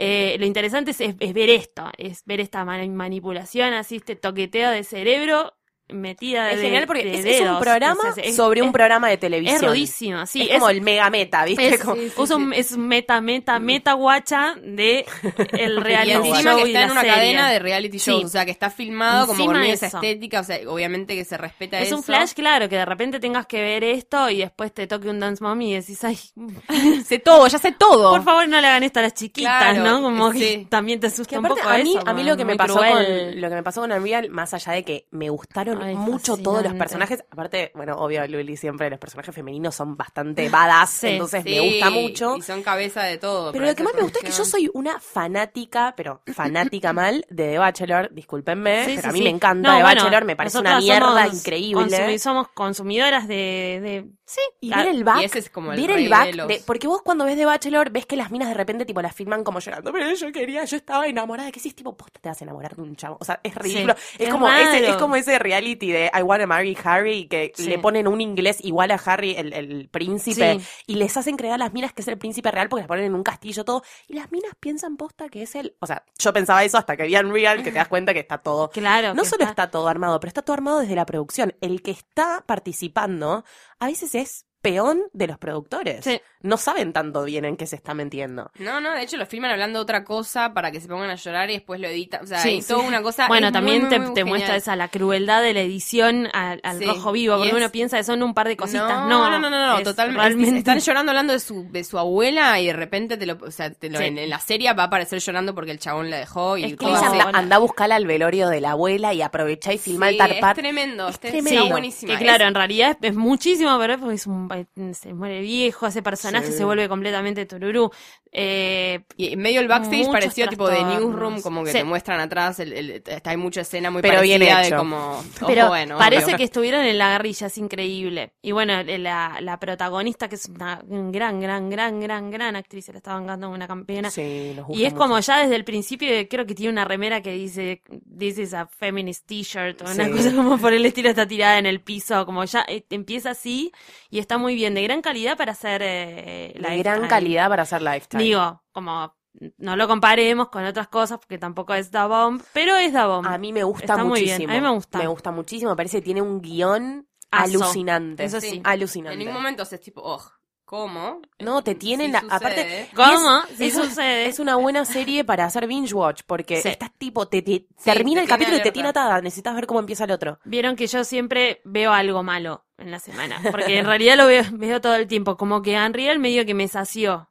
[0.00, 4.14] Eh, lo interesante es, es- es ver esto, es ver esta mani- manipulación, así este
[4.14, 5.54] toqueteo de cerebro
[5.90, 7.60] metida Es de genial porque de es, es un dedos.
[7.60, 9.56] programa Es- es- sobre un es- programa de televisión.
[9.62, 10.42] Es rudísimo, sí.
[10.42, 11.68] es, como el mega meta, ¿viste?
[11.74, 15.04] es, Como- usa un- es meta, meta, meta guacha de
[15.52, 17.14] el Y reality encima show que y está en una serie.
[17.16, 18.24] cadena de reality shows, Sí.
[18.26, 21.78] o sea, que está filmado como con esa estética, o sea, obviamente que se respeta
[21.80, 21.96] Es eso.
[21.96, 25.20] un flash, claro, que de repente tengas que ver esto y después te toque un
[25.20, 26.18] dance mom y decís, ay,
[27.04, 28.10] Sé todo, ya sé todo.
[28.10, 30.02] por favor no le hagan esto a las chiquitas, Claro, ¿no?
[30.02, 30.66] Como que sí.
[30.68, 32.56] también te asusta Que un aparte poco a mí, eso, a mí lo que me
[32.56, 32.92] pasó cruel.
[33.32, 36.36] con lo que me pasó con Unreal, más allá de que me gustaron Ay, mucho
[36.36, 41.06] todos los personajes, aparte, bueno, obvio Luli siempre los personajes femeninos son bastante badass, Sí,
[41.08, 42.36] entonces Sí, me gusta mucho.
[42.36, 43.52] Y son cabeza de todo.
[43.52, 47.24] Pero lo que más me gusta es que yo soy una fanática, pero fanática mal,
[47.30, 50.36] de The Bachelor, discúlpenme, Sí, pero a mí me encanta No, The bueno, Bachelor, me
[50.36, 51.82] parece una mierda increíble.
[51.84, 55.72] consumi- somos consumidoras de, de sí, Y ah, ver el back, y ese es como
[55.72, 58.06] el ver rey el back de los- de- porque vos cuando ves The Bachelor ves
[58.06, 61.06] que las minas de repente tipo las filman como llorando, pero yo quería, yo estaba
[61.06, 63.40] enamorada, que sí es tipo, posta te vas a enamorar de un chavo, o sea,
[63.42, 64.70] es ridículo, es, es como raro.
[64.70, 67.64] ese, es como ese reality de I Wanna Marry Harry que Sí.
[67.68, 70.66] le ponen un inglés igual a Harry, el, el príncipe, Sí.
[70.88, 73.06] y les hacen creer a las minas que es el príncipe real porque las ponen
[73.06, 76.32] en un castillo todo, y las minas piensan posta que es el, o sea, yo
[76.32, 79.14] pensaba eso hasta que vi Unreal, que te das cuenta que está todo claro.
[79.14, 81.54] no solo está todo armado, pero está todo armado desde la producción.
[81.60, 83.44] El que está participando
[83.78, 86.04] a veces es peón de los productores.
[86.04, 86.20] Sí.
[86.40, 88.52] No saben tanto bien en qué se está metiendo.
[88.60, 91.16] No, no, de hecho lo filman hablando de otra cosa para que se pongan a
[91.16, 92.22] llorar y después lo editan.
[92.22, 93.26] O sea, Sí, hay toda una cosa.
[93.26, 94.26] Bueno, también muy, te, muy te genial.
[94.28, 97.70] muestra esa la crueldad de la edición al, al Sí, rojo vivo, porque es- uno
[97.70, 98.88] piensa que son un par de cositas.
[98.88, 100.22] No, No, no, no, no, no, es totalmente.
[100.22, 100.58] Realmente.
[100.58, 103.70] Están llorando hablando de su, de su abuela y de repente te lo, o sea,
[103.72, 104.04] te lo- Sí.
[104.04, 106.76] en, en la serie va a aparecer llorando porque el chabón la dejó y Es
[106.76, 110.18] que anda, a buscar al velorio de la abuela y aprovecha y filma Sí, el
[110.18, 110.56] tarpar.
[110.56, 111.50] Es tremendo, Es tremendo.
[111.50, 112.12] está buenísima.
[112.16, 114.46] Que claro, en realidad es, es muchísimo, pero es un,
[114.92, 116.58] se muere viejo, ese personaje Sí.
[116.58, 117.90] se vuelve completamente tururú.
[118.32, 121.78] Eh, Y en medio del backstage pareció tipo de newsroom, como que Sí.
[121.78, 124.76] te muestran atrás, el, el- está- hay mucha escena muy Pero bien parecida de hecho.
[124.76, 124.96] como,
[125.40, 126.36] ojo, pero bueno, parece obvio.
[126.36, 128.32] que estuvieron en la guerrilla, es increíble.
[128.42, 132.92] Y bueno, la, la protagonista, que es una gran, gran, gran, gran, gran actriz, se
[132.92, 134.10] la está bancando una campeona.
[134.10, 134.96] Sí, Y es mucho.
[134.96, 137.82] como ya desde el principio, creo que tiene una remera que dice,
[138.18, 140.10] This is a feminist t-shirt, o una Sí.
[140.10, 143.72] cosa como por el estilo, está tirada en el piso, como ya eh, empieza así,
[144.10, 146.78] y está muy bien, de gran calidad para hacer eh, de Lifetime.
[146.78, 148.22] gran calidad para hacer lifetime.
[148.22, 149.14] Digo, como
[149.58, 153.26] no lo comparemos con otras cosas porque tampoco es Da Bomb, pero es Da Bomb.
[153.26, 154.52] A mí me gusta Está muy bien, muchísimo.
[154.52, 154.98] a mí me gusta.
[154.98, 155.70] Me gusta muchísimo.
[155.70, 157.62] Me parece que tiene un guion Aso.
[157.62, 158.24] alucinante.
[158.24, 158.60] Eso sí.
[158.64, 159.12] Alucinante.
[159.12, 160.22] En ningún momento es tipo, oh,
[160.68, 161.22] ¿cómo?
[161.38, 162.36] No, te tienen Sí la- sucede.
[162.36, 163.42] aparte- ¿Cómo?
[163.50, 164.26] Es, es sucede.
[164.26, 166.68] es una buena serie para hacer binge watch porque Sí.
[166.68, 169.22] estás tipo, te, te- termina te el capítulo y tiene te tiene atada.
[169.22, 170.38] Necesitas ver cómo empieza el otro.
[170.44, 174.44] Vieron que yo siempre veo algo malo en la semana, porque en realidad lo veo,
[174.52, 177.30] veo todo el tiempo, como que a Unreal medio que me sació,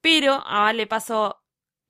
[0.00, 1.42] pero ahora le pasó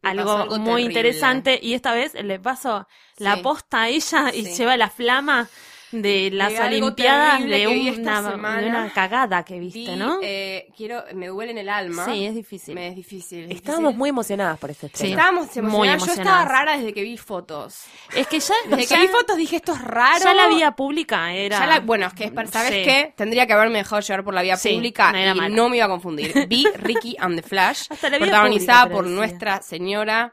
[0.02, 0.82] Le algo, pasó algo muy terrible.
[1.00, 4.54] interesante y esta vez le pasó la posta a ella y Sí.
[4.56, 5.48] lleva la flama
[5.92, 8.60] de las De Olimpiadas de una, semana.
[8.60, 10.18] de una cagada que viste, Vi, ¿no?
[10.22, 12.04] eh, quiero, me duele en el alma.
[12.06, 12.74] sí, es difícil.
[12.74, 13.44] Me es difícil.
[13.44, 13.98] es Estábamos difícil.
[13.98, 15.10] muy emocionadas por este estreno.
[15.14, 16.00] Estábamos Muy emocionadas.
[16.06, 16.48] Yo estaba emocionadas.
[16.48, 17.84] rara desde que vi fotos.
[18.14, 20.24] Es que ya, Desde ya, que vi fotos dije esto es raro.
[20.24, 21.58] ya la vía pública era...
[21.60, 22.82] Ya la- bueno, es que, ¿sabes Sí.
[22.82, 23.14] qué?
[23.16, 25.48] Tendría que haberme dejado llevar por la vía Sí, pública no y mala.
[25.48, 26.46] no me iba a confundir.
[26.48, 30.32] Vi Ricky and the Flash, Hasta la vía protagonizada pública, por nuestra señora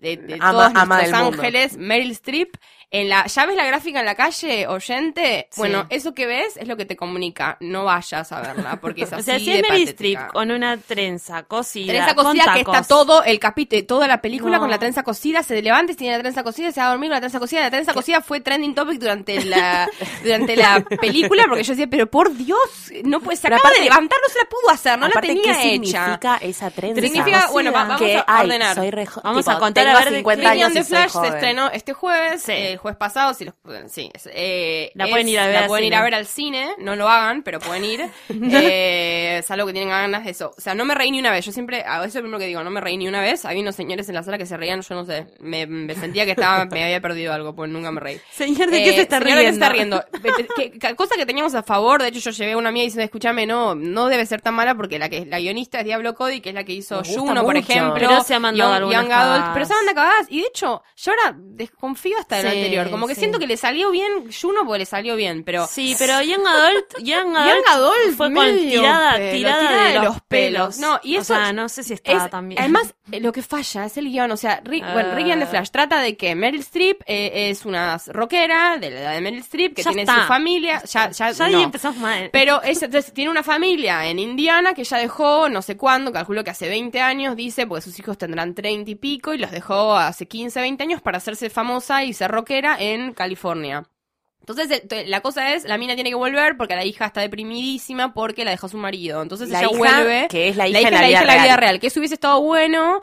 [0.00, 2.56] de, de Ama- todos ama nuestros ángeles, Meryl Streep.
[2.90, 5.48] En la, ¿Ya ves la gráfica en la calle, oyente?
[5.50, 5.58] Sí.
[5.60, 7.56] Bueno, eso que ves es lo que te comunica.
[7.60, 11.42] No vayas a verla, porque es O así sea, si de es con una trenza
[11.44, 14.60] cosida, Trenza con cosida que está todo el capítulo, toda la película No.
[14.60, 17.08] con la trenza cosida, se levanta y tiene la trenza cosida, se va a dormir
[17.10, 19.88] con la trenza cosida, la trenza cosida fue trending topic durante la
[20.22, 22.58] durante la película porque yo decía, pero por Dios,
[23.04, 25.28] no puede, se Pero acaba aparte- de levantar, no se la pudo hacer, no Aparte,
[25.28, 26.04] la tenía ¿qué hecha.
[26.06, 27.00] significa esa trenza?
[27.02, 28.74] Significa, bueno, va- vamos que, a ay, ordenar.
[28.76, 30.84] soy re jo- Vamos tipo, a contar a ver de 50 qué- Ricky años soy
[30.84, 32.52] Flash se estrenó este jueves, Sí.
[32.52, 33.54] eh, el jueves pasado, si los,
[33.88, 36.26] sí, es, eh, La es- pueden ir a ver la pueden ir a ver al
[36.26, 40.54] cine, no lo hagan, pero pueden ir, eh, salvo que tienen ganas de eso.
[40.56, 42.38] O sea, no me reí ni una vez, yo siempre, ah, eso es lo primero
[42.38, 44.46] que digo, no me reí ni una vez, había unos señores en la sala que
[44.46, 47.70] se reían, yo no sé, me, me sentía que estaba, me había perdido algo, pues
[47.70, 48.20] nunca me reí.
[48.32, 49.40] Señor, ¿de qué Eh, se está riendo?
[49.40, 50.04] ¿de qué se está riendo?
[50.56, 53.04] Que- que- cosa que teníamos a favor, de hecho yo llevé a una amiga diciendo,
[53.04, 56.40] escúchame, no, no debe ser tan mala porque la que la guionista es Diablo Cody,
[56.40, 57.94] que es la que hizo Juno, por ejemplo.
[57.94, 60.26] Pero se ha mandado Young- Young Adult, pero se manda cagadas.
[60.30, 62.90] Y de hecho, yo ahora desconfío hasta del Sí, anterior.
[62.90, 63.20] Como que sí.
[63.20, 65.66] siento que le salió bien Juno porque le salió bien, pero...
[65.66, 70.06] Sí, pero Young Adult, Young Adult, Young Adult fue con tirada, pelo, tirada, tirada de,
[70.06, 70.78] los pelos.
[70.78, 72.60] No, y O eso sea, no sé si está Es- tan bien.
[72.60, 74.30] Además, eh, lo que falla es el guion.
[74.30, 75.50] O sea, Rick, bueno, Ricky and the Ah.
[75.50, 79.40] Flash trata de que Meryl Streep eh, es una rockera de la edad de Meryl
[79.40, 80.22] Streep que Ya tiene está.
[80.22, 80.82] su familia.
[80.84, 81.62] Ya, ya, ya ahí no.
[81.62, 82.30] empezamos mal.
[82.32, 86.42] Pero es, entonces, tiene una familia en Indiana que ya dejó, no sé cuándo, calculo
[86.44, 89.96] que hace 20 años, dice, porque sus hijos tendrán 30 y pico, y los dejó
[89.96, 93.84] hace 15, 20 años para hacerse famosa y ser rockera en California.
[94.40, 98.12] Entonces, eh, la cosa es, la mina tiene que volver porque la hija está deprimidísima
[98.12, 99.22] porque la dejó su marido.
[99.22, 100.28] Entonces La ella hija, vuelve.
[100.28, 101.58] que es la hija la en la la vida hija en la vida real.
[101.60, 101.80] real.
[101.80, 103.00] Que eso hubiese estado bueno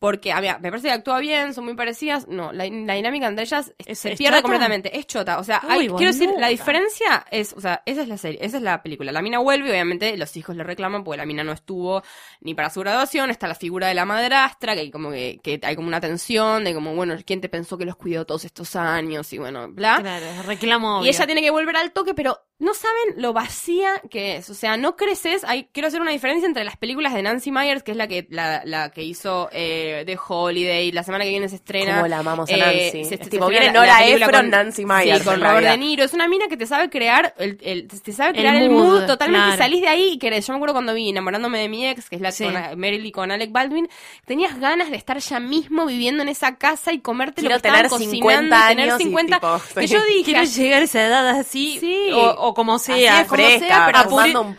[0.00, 2.26] porque, a ver, me parece que actúa bien, son muy parecidas.
[2.26, 4.98] No, la, la dinámica entre ellas ¿Es- se es pierde completamente.
[4.98, 5.38] Es chota.
[5.38, 8.38] O sea, Uy, hay- quiero decir, la diferencia es, o sea, esa es la serie,
[8.42, 9.12] esa es la película.
[9.12, 12.02] La mina vuelve y obviamente los hijos le reclaman porque la mina no estuvo
[12.40, 13.30] ni para su graduación.
[13.30, 16.64] Está la figura de la madrastra, que hay como que, que hay como una tensión
[16.64, 19.30] de como, bueno, ¿quién te pensó que los cuidó todos estos años?
[19.34, 19.98] Y bueno, bla.
[20.00, 24.36] Claro, reclamo Y ella tiene que volver al toque, pero no saben lo vacía que
[24.36, 24.48] es.
[24.48, 25.44] O sea, no creces.
[25.44, 28.26] Hay, quiero hacer una diferencia entre las películas de Nancy Myers, que es la que,
[28.30, 30.92] la, la que hizo eh, The Holiday.
[30.92, 31.96] La semana que viene se estrena.
[31.96, 32.90] Como la amamos a eh, Nancy.
[33.04, 33.98] se- Es se tipo, viene Nora
[34.38, 35.66] con- Nancy Myers, Sí, con Robert.
[35.66, 36.04] De Niro.
[36.04, 38.84] Es una mina que te sabe crear el, el- te sabe El crear el, mood,
[39.00, 39.44] mood, totalmente.
[39.46, 39.62] claro.
[39.62, 40.46] Salís de ahí y querés.
[40.46, 42.44] Yo me acuerdo cuando vi enamorándome de mi ex, que es la Sí.
[42.44, 43.88] con Meryl y con Alec Baldwin,
[44.24, 47.68] tenías ganas de estar ya mismo viviendo en esa casa y comerte Quiero lo que
[47.68, 49.94] estaban tener cocinando 50 y tener años y 50 tipo, que sí.
[49.94, 52.10] yo dije Quiero llegar a esa edad así, Sí.
[52.12, 53.18] o, o como Así sea.
[53.18, 54.54] de como fresca, sea, pero apure- un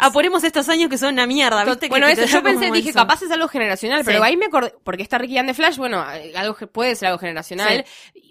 [0.00, 2.98] apuremos, estos años que son una mierda, bueno, que eso yo pensé, dije, eso.
[2.98, 4.04] capaz es algo generacional, Sí.
[4.06, 7.18] pero ahí me acordé, porque está Ricky and the Flash, bueno, algo puede ser algo
[7.18, 7.84] generacional,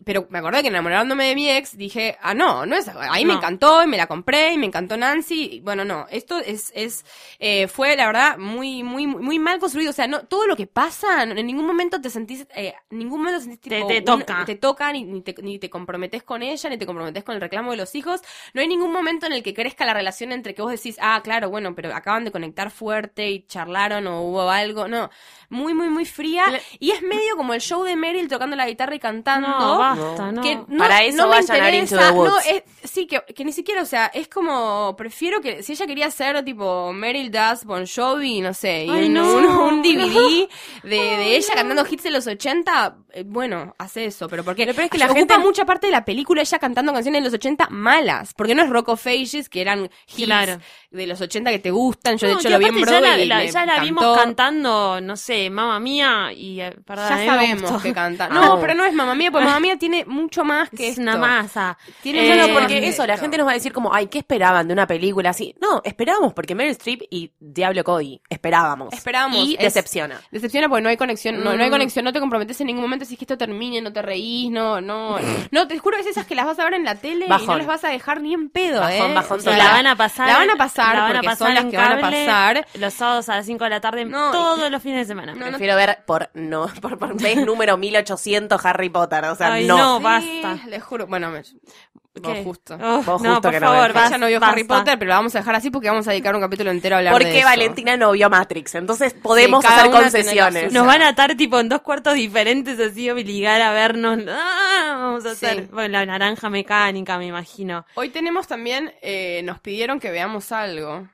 [0.03, 3.33] pero me acordé que enamorándome de mi ex, dije, ah, no, no es, ahí me
[3.33, 7.05] encantó, y me la compré, y me encantó Nancy, y bueno, no, esto es, es,
[7.39, 10.67] eh, fue la verdad muy, muy, muy mal construido, o sea, no, todo lo que
[10.67, 14.45] pasa, en ningún momento te sentís, eh, en ningún momento te sentís tipo, te toca.
[14.45, 17.41] te toca, ni, ni te, ni te comprometes con ella, ni te comprometes con el
[17.41, 18.21] reclamo de los hijos,
[18.53, 21.21] no hay ningún momento en el que crezca la relación entre que vos decís, ah,
[21.23, 24.87] claro, bueno, pero acaban de conectar fuerte y charlaron o hubo algo.
[24.87, 25.09] No,
[25.51, 26.45] muy, muy, muy fría.
[26.79, 29.47] Y es medio como el show de Meryl tocando la guitarra y cantando.
[29.47, 30.41] No, basta, no.
[30.41, 32.29] Que no, Para eso no me vayan a interesa, Woods.
[32.31, 35.85] no, es, sí, que, que ni siquiera, o sea, es como, prefiero que, si ella
[35.85, 39.81] quería ser tipo Meryl Does Bon Jovi, no sé, y Ay, un, no, un, un
[39.83, 40.47] DVD
[40.83, 44.81] de, de ella cantando hits de los 80, eh, bueno, hace eso, pero porque peor
[44.85, 47.33] es que la ocupa gente- mucha parte de la película ella cantando canciones de los
[47.33, 50.57] 80 malas, porque no es Rock of Ages, que eran hits Claro.
[50.91, 53.19] de los 80 que te gustan, yo de hecho lo vi en ya Broadway la,
[53.19, 57.81] y la- me ya la vimos cantando, no sé, Mamma Mía y eh, Ya sabemos
[57.81, 58.27] que canta.
[58.41, 58.59] No.
[58.61, 61.01] Pero no es Mamá Mía, porque Mamá Mía tiene mucho más que es esto.
[61.01, 61.77] una masa.
[62.01, 63.23] Tiene Eh, mucho más porque que eso, la esto.
[63.23, 65.55] gente nos va a decir como, ay, ¿qué esperaban de una película así?
[65.61, 68.93] No, esperábamos porque Meryl Streep y Diablo Cody, esperábamos.
[68.93, 70.19] Esperábamos, Y es- decepciona.
[70.31, 71.73] Decepciona porque no hay conexión, no, no hay Mm.
[71.73, 74.49] conexión, no te comprometes en ningún momento si es que esto termine, no te reís,
[74.51, 75.17] no, no.
[75.51, 77.29] No, te juro que es esas que las vas a ver en la tele y
[77.29, 77.57] no Bajón.
[77.57, 79.13] las vas a dejar ni en pedo, Bajón, ¿eh?
[79.13, 79.67] bajón O sea, total.
[79.67, 80.27] la van a pasar.
[80.27, 82.01] La van a pasar la van a porque pasar son las en que van a
[82.01, 82.67] cable pasar.
[82.75, 85.30] Los sábados a las 5 de la tarde, No, todos los fines de semana.
[85.33, 89.53] No, no, Prefiero ver por, no, por, por vez número 1800 Harry Potter, o sea,
[89.53, 89.77] Ay, no.
[89.77, 89.97] no.
[89.97, 90.03] Sí,
[90.41, 90.67] basta.
[90.67, 92.43] Les juro, bueno, me, vos ¿Qué?
[92.43, 92.77] justo.
[92.81, 94.51] Oh, Vos no, justo por que favor, Ella no vio basta.
[94.53, 96.95] Harry Potter, pero la vamos a dejar así porque vamos a dedicar un capítulo entero
[96.95, 97.47] a hablar de Porque eso.
[97.47, 100.73] Valentina no vio Matrix, entonces podemos cada hacer concesiones.
[100.73, 104.19] Nos van a atar tipo en dos cuartos diferentes así obligar a vernos.
[104.27, 104.97] ¡Ah!
[104.99, 105.45] Vamos a Sí.
[105.45, 107.85] hacer bueno, la naranja mecánica, me imagino.
[107.95, 111.07] Hoy tenemos también, eh, nos pidieron que veamos algo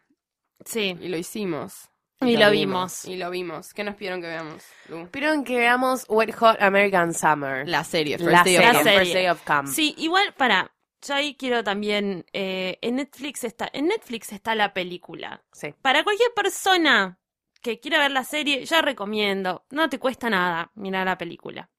[0.66, 0.98] Sí.
[1.00, 1.90] y lo hicimos.
[2.22, 3.06] Y lo vimos.
[3.06, 3.74] Y lo vimos.
[3.74, 4.64] ¿Qué nos pidieron que veamos?
[4.90, 5.08] Lu?
[5.10, 7.68] Pidieron que veamos Wet Hot American Summer.
[7.68, 9.00] La serie, First La Day of serie, La.
[9.00, 9.68] First Day of Camp.
[9.68, 10.72] Sí, igual, para.
[11.06, 12.26] Yo ahí quiero también.
[12.34, 13.70] eh, en Netflix está.
[13.72, 15.44] En Netflix está la película.
[15.54, 15.74] Sí.
[15.82, 17.20] Para cualquier persona
[17.62, 19.66] que quiera ver la serie, yo recomiendo.
[19.70, 21.70] No te cuesta nada mirar la película.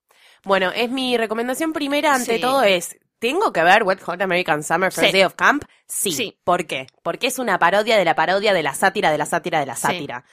[0.45, 2.41] Bueno, es mi recomendación primera ante Sí.
[2.41, 5.13] todo es, ¿tengo que ver Wet Hot American Summer First Sí.
[5.13, 5.65] Day of Camp?
[5.87, 6.13] Sí.
[6.13, 6.39] Sí.
[6.45, 6.87] ¿Por qué?
[7.03, 9.75] Porque es una parodia de la parodia de la sátira de la sátira de la
[9.77, 9.83] Sí.
[9.83, 10.25] sátira.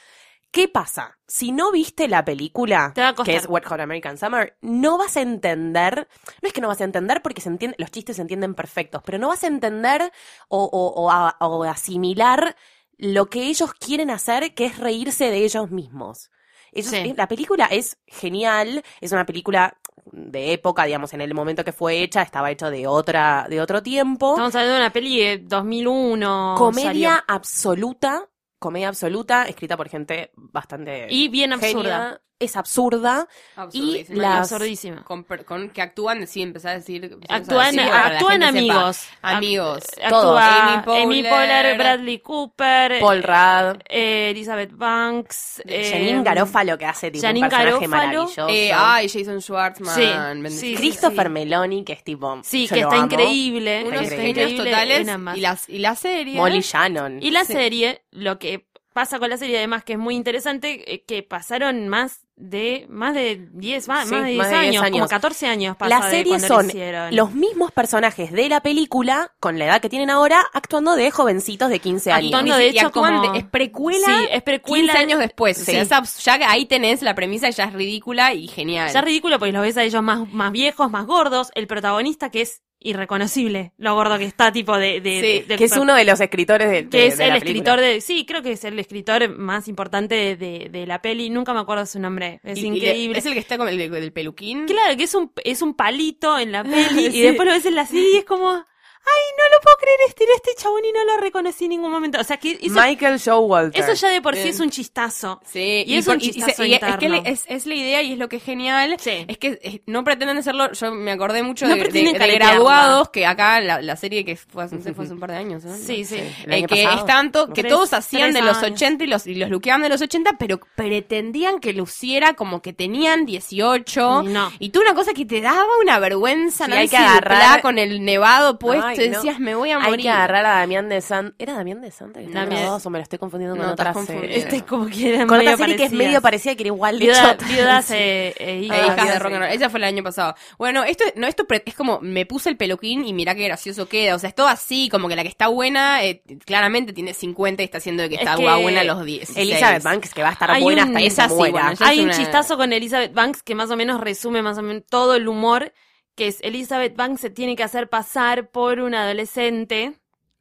[0.51, 1.17] ¿Qué pasa?
[1.27, 2.93] Si no viste la película,
[3.25, 6.07] que es Wet Hot American Summer, no vas a entender,
[6.41, 9.01] no es que no vas a entender porque se entiende, los chistes se entienden perfectos,
[9.05, 10.13] pero no vas a entender
[10.47, 12.55] o, o- o a- o asimilar
[12.97, 16.31] lo que ellos quieren hacer, que es reírse de ellos mismos.
[16.71, 17.13] Ellos- Sí.
[17.17, 19.77] La película es genial, es una película
[20.11, 23.81] de época, digamos, en el momento que fue hecha, estaba hecho de otra, de otro
[23.81, 24.31] tiempo.
[24.31, 26.55] Estamos hablando de una peli de 2001.
[26.57, 27.09] comedia salió.
[27.27, 32.21] absoluta, comedia absoluta, escrita por gente bastante Y bien genia.
[32.37, 33.29] Es absurda.
[33.71, 35.03] Y las- Absurdísima.
[35.05, 35.23] Con,
[35.69, 37.17] que actúan, sí, empezar a decir.
[37.29, 38.47] a Actúan, decir actúan sepa.
[38.49, 39.07] amigos.
[39.21, 39.83] Amigos.
[40.03, 40.39] Ac- Todos.
[40.41, 46.77] Actúa Amy Poehler, Amy Poehler, Bradley Cooper, Paul Rudd, eh, Elizabeth Banks, eh, Janine Garofalo
[46.77, 47.89] que hace tipo Janine un personaje Garofalo.
[47.89, 48.47] maravilloso.
[48.49, 50.51] Eh, ay, Jason Schwartzman.
[50.51, 53.85] Sí, Christopher Meloni que es tipo Sí, que está increíble.
[53.85, 55.07] Unos Está increíble totales.
[55.35, 56.35] Y, las, y la serie.
[56.35, 57.23] Molly Shannon.
[57.23, 57.53] Y la Sí.
[57.53, 61.87] serie, lo que pasa con la serie además que es muy interesante, eh, que pasaron
[61.89, 64.95] más de más de 10, más, Sí, más de 10 más de 10 años, como
[64.97, 65.09] años.
[65.09, 66.71] 14 años pasa La de serie cuando son
[67.15, 71.69] los mismos personajes de la película, con la edad que tienen ahora, actuando de jovencitos
[71.69, 72.33] de 15 años.
[72.33, 74.05] Actuando de hecho como- de- es precuela.
[74.05, 74.93] Sí, es precuela.
[74.93, 75.57] 15 años después.
[75.61, 75.71] O Sí.
[75.85, 78.91] sea, abs- ya que ahí tenés la premisa, ya es ridícula y genial.
[78.91, 81.51] Ya es ridículo porque los ves a ellos más, más viejos, más gordos.
[81.55, 85.01] El protagonista que es irreconocible, lo gordo que está, tipo de...
[85.01, 87.23] de- Sí, de- del que es uno de los escritores de, que de- es de
[87.25, 88.01] el la escritor de...
[88.01, 91.29] Sí, creo que es el escritor más importante de, de- de la peli.
[91.29, 92.39] Nunca me acuerdo su nombre.
[92.43, 93.19] Es Y- y le- increíble.
[93.19, 94.65] es el que está con el, de- del peluquín.
[94.65, 96.75] Claro, que es un, es un palito en la peli
[97.11, 97.17] Sí.
[97.19, 98.65] y después lo ves en la serie y es como...
[99.07, 101.91] Ay, no lo puedo creer, este era este chabón y no lo reconocí en ningún
[101.91, 102.19] momento.
[102.19, 103.83] O sea, que eso, Michael Showalter.
[103.83, 105.39] eso ya de por sí es un chistazo.
[105.45, 108.13] Sí, Y es un chistazo se- y es que le- es, es la idea y
[108.13, 108.95] es lo que es genial.
[108.99, 109.25] Sí.
[109.27, 110.71] Es que no pretenden hacerlo.
[110.73, 114.35] Yo me acordé mucho No de, de- de graduados, que acá la, la serie que
[114.35, 115.75] fue, hace- no sé, fue hace un par de años, ¿no?
[115.77, 116.17] Sí, sí.
[116.47, 116.99] Eh, que pasado.
[116.99, 118.71] están to- que Tres- todos hacían de los años.
[118.73, 122.73] 80 y los, y los luqueaban de los 80, pero pretendían que luciera como que
[122.73, 124.23] tenían 18.
[124.23, 124.51] Y no.
[124.59, 128.03] Y tú una cosa que te daba una vergüenza, Sí, hay que agarrar- con el
[128.03, 129.15] nevado puesto, Ay, no.
[129.17, 130.03] decías, me voy a Hay morir.
[130.03, 131.35] que agarrar a Damián de Santa.
[131.39, 133.93] ¿Era Damián de Santa que Damián- graduado o me lo estoy confundiendo con No, otra
[133.93, 134.37] serie?
[134.37, 136.99] Este es como que era Con otra serie que es medio parecida, que era igual
[136.99, 137.45] de Viuda- chota.
[137.47, 138.87] viudas e, e Eh, hijas.
[138.87, 139.51] hijas de rock and roll.
[139.51, 140.35] Ella fue el año pasado.
[140.57, 144.15] Bueno, esto, no, esto es como me puse el peluquín y mirá qué gracioso queda.
[144.15, 147.61] O sea, es todo así, como que la que está buena, eh, claramente tiene 50
[147.61, 149.35] y está haciendo de que Es está que buena a los 10.
[149.37, 151.51] Elizabeth Banks, que va a estar Hay buena un- hasta que esa se muera.
[151.51, 154.61] bueno, Hay un una- chistazo con Elizabeth Banks que más o menos resume más o
[154.61, 155.73] menos todo el humor,
[156.15, 159.93] que es Elizabeth Banks se tiene que hacer pasar por una adolescente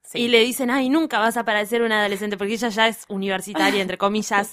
[0.06, 0.18] Sí.
[0.20, 3.80] y le dicen, ay, nunca vas a parecer una adolescente porque ella ya es universitaria,
[3.82, 4.52] entre comillas.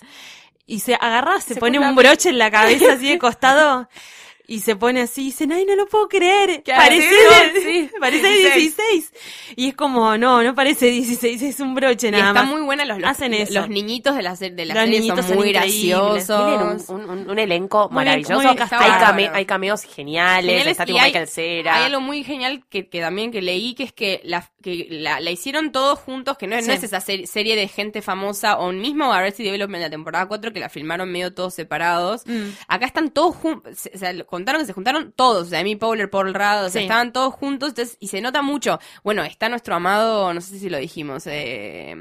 [0.65, 3.89] Y se agarra, se, Se pone un broche en la cabeza así de costado
[4.55, 6.61] y se pone así y dicen, ay, no lo puedo creer.
[6.63, 7.09] ¿Qué Parece,
[7.63, 8.55] sí, parece 16.
[8.55, 9.13] 16.
[9.55, 12.51] Y es como, no, no parece 16, es un broche Y nada está más.
[12.51, 13.53] muy buena los, los, Hacen eso.
[13.53, 16.27] los niñitos de la, de la Los serie niñitos son son muy increíbles.
[16.27, 16.89] Tienen graciosos.
[16.89, 18.33] un, un- un- un elenco Muy maravilloso.
[18.35, 20.45] muy bien hay, came- hay cameos geniales.
[20.51, 21.75] Geniales, está y tipo hay- Michael Cera.
[21.77, 25.19] Hay algo muy genial que, que también que leí, que es que la, que la,
[25.19, 26.77] la hicieron todos juntos, que no, es- no Sí.
[26.79, 30.59] es esa ser- serie de gente famosa, o mismo Arrested Development la temporada 4, que
[30.59, 32.23] la filmaron medio todos separados.
[32.25, 32.49] Mm.
[32.67, 36.09] Acá están todos juntos, o sea, contaron que se juntaron todos, o sea, Amy Powler,
[36.09, 36.79] Paul Rudd, o sea, Sí.
[36.79, 38.79] estaban todos juntos, entonces, y se nota mucho.
[39.03, 41.95] Bueno, está nuestro amado, no sé si lo dijimos, eh,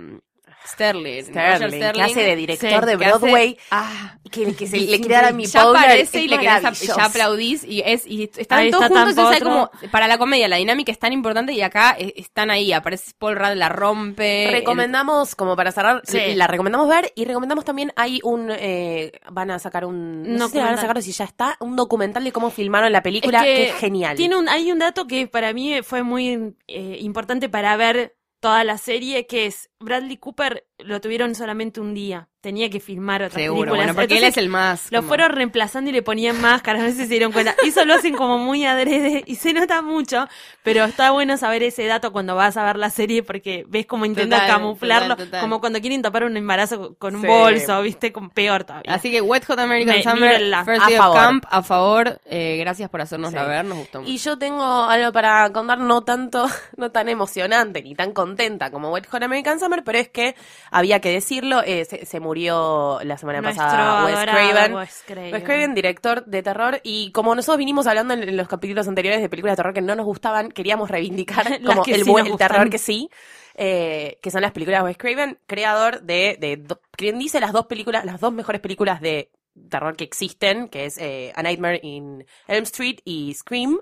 [0.66, 1.22] Sterling.
[1.24, 4.66] Sterling, Roger que Sterling, hace de director sí, de que hace- Broadway, Ah, que, que
[4.66, 7.82] se le quiere dar a mi ya Powder, aparece y le querés, ya aplaudís y
[7.84, 10.98] es y están Ahí todos está juntos, entonces como para la comedia la dinámica es
[10.98, 14.46] tan importante y acá eh, están ahí, aparece Paul Rudd la rompe.
[14.46, 16.34] el- Recomendamos, como para cerrar, Sí.
[16.34, 20.52] la recomendamos ver y recomendamos también, hay un, eh, van a sacar un, no sé
[20.52, 20.78] si van a Documental.
[20.80, 24.16] sacar o si ya está, un documental de cómo filmaron la película, que, es genial.
[24.16, 28.64] Tiene un, hay un dato que para mí fue muy eh, importante para ver toda
[28.64, 32.26] la serie, que es Bradley Cooper lo tuvieron solamente un día.
[32.40, 33.86] Tenía que filmar otras Seguro, películas.
[33.88, 34.90] bueno, porque él es el más.
[34.90, 37.54] Lo como- fueron reemplazando y le ponían máscaras, no sé si se dieron cuenta.
[37.66, 40.26] Eso lo hacen como muy adrede y se nota mucho,
[40.62, 44.06] pero está bueno saber ese dato cuando vas a ver la serie porque ves cómo
[44.06, 45.40] intenta Total, camuflarlo, total, total.
[45.42, 47.26] como cuando quieren tapar un embarazo con un Sí.
[47.26, 48.94] bolso, viste, con peor todavía.
[48.94, 50.64] Así que Wet Hot American Me- Summer, mírenla.
[50.64, 51.14] First Day of.
[51.14, 52.20] Camp, a favor.
[52.24, 53.36] Eh, gracias por hacernos Sí.
[53.36, 54.10] la ver, nos gustó mucho.
[54.10, 56.46] Y yo tengo algo para contar, no tanto,
[56.78, 60.34] no tan emocionante ni tan contenta como Wet Hot American Summer, pero es que
[60.70, 64.74] había que decirlo, eh, se, se murió la semana Nuestro pasada Wes Craven.
[64.74, 65.33] Wes Craven.
[65.35, 69.20] Wes Craven, director de terror, y como nosotros vinimos hablando en, en los capítulos anteriores
[69.20, 72.37] de películas de terror que no nos gustaban, queríamos reivindicar como el, sí buen- el
[72.37, 73.11] terror que sí,
[73.54, 77.66] eh, que son las películas de Wes Craven, creador de, de quien dice las dos
[77.66, 79.30] películas, las dos mejores películas de
[79.68, 83.78] terror que existen, que es eh, A Nightmare in Elm Street y Scream,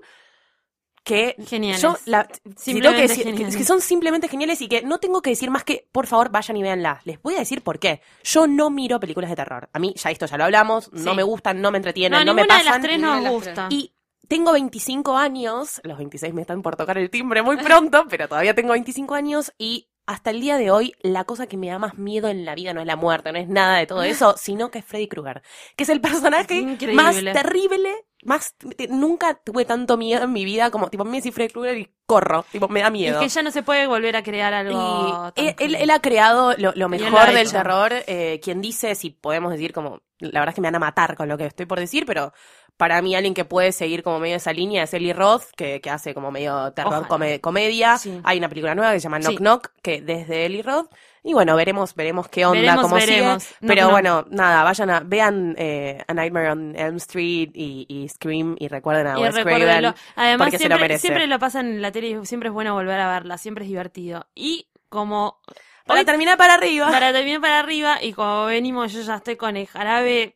[1.09, 1.81] que Geniales.
[1.81, 3.57] yo la, si tengo que Simplemente decir, que, geniales.
[3.57, 6.55] que son simplemente geniales y que no tengo que decir más que por favor vayan
[6.57, 7.05] y véanlas.
[7.05, 8.01] Les voy a decir por qué.
[8.23, 9.69] Yo no miro películas de terror.
[9.73, 12.33] A mí ya esto ya lo hablamos, no me gustan, no me entretienen, No, no,
[12.33, 12.81] me ninguna de pasan.
[12.81, 13.67] las tres de las gusta.
[13.71, 13.93] Y
[14.27, 18.53] tengo 25 años, los 26 me están por tocar el timbre muy pronto, pero todavía
[18.53, 21.97] tengo 25 años y hasta el día de hoy la cosa que me da más
[21.99, 24.69] miedo en la vida no es la muerte, no es nada de todo eso, sino
[24.71, 25.41] que es Freddy Krueger,
[25.75, 26.93] que es el personaje Increíble.
[26.93, 28.55] más terrible, más
[28.89, 32.43] nunca tuve tanto miedo en mi vida como tipo me decís Freddy Krueger y corro,
[32.51, 33.19] tipo me da Es miedo.
[33.19, 35.31] que ya no se puede volver a crear algo.
[35.35, 37.93] Y él, él- ha creado lo, lo mejor del terror.
[38.07, 41.15] eh, quien dice, si podemos decir como, la verdad es que me van a matar
[41.15, 42.33] con lo que estoy por decir, pero
[42.77, 45.89] para mí alguien que puede seguir como medio esa línea es Eli Roth, que, que
[45.89, 47.97] hace como medio terror come- comedia.
[47.97, 48.19] Sí.
[48.23, 49.37] Hay una película nueva que se llama Knock Sí.
[49.37, 50.89] Knock, que desde Eli Roth.
[51.23, 53.43] Y bueno, veremos, veremos qué onda, Veremos, cómo veremos.
[53.43, 53.67] sigue.
[53.67, 58.55] Pero bueno, nada, vayan a, vean eh, A Nightmare on Elm Street y, y Scream
[58.57, 59.35] y recuerden a Y Wes.
[59.35, 59.93] Craven.
[60.15, 61.01] Además, porque se lo siempre, merece.
[61.01, 63.69] siempre lo pasan en la tele y siempre es bueno volver a verla, siempre es
[63.69, 64.27] divertido.
[64.33, 65.39] Y como
[65.85, 66.89] Para terminar para arriba.
[66.89, 70.35] para terminar para arriba y como venimos, yo ya estoy con el jarabe,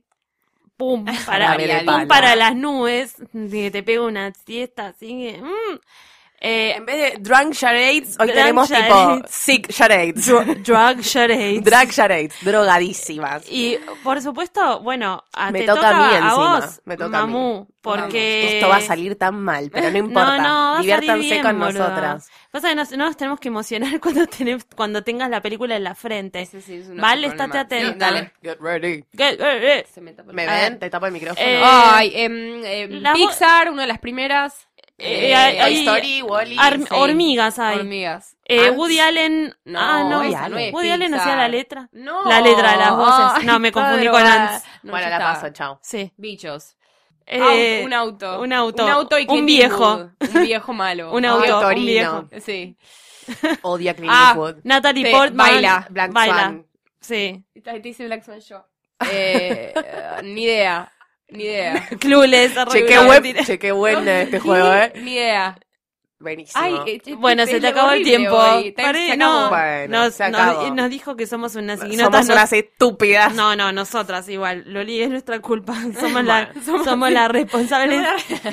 [0.75, 5.41] pum, para, pum para las nubes, que te pego una siesta, así que...
[5.41, 5.79] mm.
[6.45, 9.21] Eh, En vez de drunk charades, hoy Drunk tenemos tipo charades.
[9.31, 10.25] sick charades.
[10.25, 11.63] drug charades.
[11.63, 13.43] drug charades, drogadísimas.
[13.49, 17.19] Y por supuesto, bueno, a, Me te toca a mí a encima, vos, me toca
[17.19, 17.31] a mí.
[17.33, 20.37] Mamú, porque Esto va a salir tan mal, pero no importa.
[20.37, 21.79] No, no, a Diviértanse bien, con boluda.
[21.87, 22.29] nosotras.
[22.51, 25.83] Pasa que nos, no nos tenemos que emocionar cuando tenés, cuando tengas la película en
[25.85, 26.41] la frente.
[26.41, 27.61] Ese sí es Vale, estate problema.
[27.61, 27.93] atenta.
[28.09, 28.33] Sí, dale.
[28.43, 29.05] Get ready.
[29.13, 29.85] Get- eh, eh.
[29.93, 30.77] Se me tapa el- ¿Me A ven?
[30.79, 31.47] Te tapo el micrófono.
[31.47, 34.67] Eh, Ay, vo- Pixar, una de las primeras.
[35.03, 36.21] Eh, Eh, hay- Toy hay- Story,
[36.87, 36.87] sí.
[36.91, 37.77] hormigas hay.
[37.79, 38.37] Hormigas.
[38.45, 38.69] Eh.
[38.71, 39.55] Woody Allen.
[39.65, 40.23] No, ah, no.
[40.23, 41.27] esa no es Woody Allen Pixar.
[41.27, 41.89] hacía la letra.
[41.91, 42.23] No.
[42.25, 43.25] La letra de las voces.
[43.35, 44.21] Ay, No, me confundí con.
[44.21, 44.63] Ants.
[44.83, 45.79] No, bueno, la paso, chao.
[45.81, 46.11] Sí.
[46.17, 46.75] Bichos.
[47.25, 47.39] Eh,
[47.81, 48.41] Auto, un auto.
[48.41, 48.83] Un auto.
[48.83, 50.09] Un auto y Un viejo.
[50.19, 51.11] Un viejo malo.
[51.13, 51.55] Un Ay, auto.
[51.57, 51.83] Un Torino.
[51.85, 52.29] viejo.
[52.45, 52.77] Sí.
[53.61, 54.55] Odia Clint Ah, Eastwood.
[54.63, 55.47] Natalie Sí, Portman.
[55.47, 55.87] baila.
[55.89, 56.35] Black baila.
[56.35, 56.65] Swan.
[56.99, 57.43] Sí.
[57.63, 58.65] Te dice Black Swan yo.
[59.09, 60.91] Eh, eh, ni idea.
[61.33, 61.87] Ni idea.
[61.99, 62.53] Clueless.
[62.71, 63.45] Che, qué arreglo, buen, mentira.
[63.45, 64.39] che, qué buen eh, este ¿Qué?
[64.39, 64.93] juego, ¿eh?
[65.01, 65.57] Ni idea.
[66.19, 66.63] Buenísimo.
[66.63, 68.37] Ay, eh, Bueno, se te acabó el tiempo.
[68.77, 69.49] Paré- se no.
[69.49, 70.73] Bueno, nos, se acabó.
[70.73, 72.27] nos dijo que somos unas Somos ignotas.
[72.27, 73.33] nos- unas estúpidas.
[73.35, 74.63] No, no, nosotras igual.
[74.67, 75.73] Loli, es nuestra culpa.
[75.99, 78.07] Somos la, somos las responsables.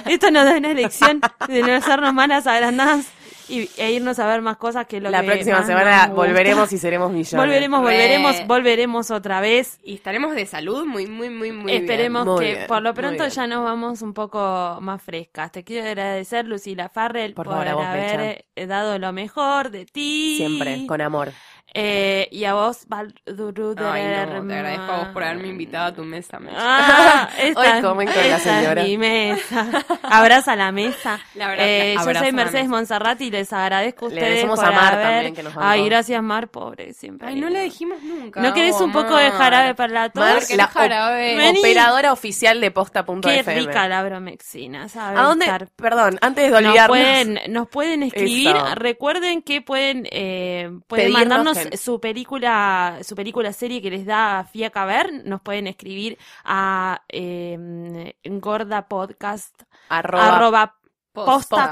[0.06, 3.06] Esto nos da una elección de no hacernos malas agrandadas
[3.50, 6.72] y, e irnos a ver más cosas que lo La que próxima más semana volveremos
[6.72, 7.34] y seremos millones.
[7.34, 7.84] Volveremos, Re.
[7.84, 9.78] volveremos, volveremos otra vez.
[9.82, 13.24] Y estaremos de salud muy, muy, muy, muy Esperemos Muy que bien, por lo pronto
[13.24, 13.30] bien.
[13.30, 15.52] ya nos vamos un poco más frescas.
[15.52, 19.86] Te quiero agradecer, Lucila Farrell, Por por, favor, a vos, haber dado lo mejor de
[19.86, 20.34] ti.
[20.36, 21.32] Siempre, con amor.
[21.72, 23.86] Eh, y a vos, Valduruder.
[23.86, 26.38] Ay, no, te agradezco a vos por haberme invitado a tu mesa.
[26.40, 26.56] Mecha.
[26.58, 28.82] Ah, esta, Hoy comen con la señora.
[28.82, 29.66] es mi mesa.
[30.02, 31.20] Abraza la mesa.
[31.34, 32.68] La verdad que Eh, yo soy Mercedes mesa.
[32.76, 35.06] Monserrat y les agradezco a Le ustedes decimos por a Mar haber...
[35.06, 35.68] también que nos bancó.
[35.68, 37.28] Ay, gracias Mar, pobre, siempre.
[37.28, 38.40] Ay, no le dijimos nunca.
[38.40, 39.38] ¿No querés un Oh, poco de Mar.
[39.38, 40.24] jarabe para la tos?
[40.24, 41.52] Mar, que la jarabe.
[41.58, 43.20] operadora oficial de posta.fm.
[43.22, 45.18] Qué rica la bromexina, ¿sabes?
[45.18, 45.46] ¿A dónde?
[45.46, 46.88] Estar- Perdón, antes de Nos olvidarnos.
[46.98, 48.56] pueden, nos pueden escribir.
[48.56, 48.74] Eso.
[48.74, 54.44] Recuerden que pueden, eh, pueden Pedirnos mandarnos su película, su película serie que les da
[54.50, 55.24] fiaca ver.
[55.24, 60.80] Nos pueden escribir a eh, gordapodcast Arroba, arroba
[61.12, 61.62] posta.fm.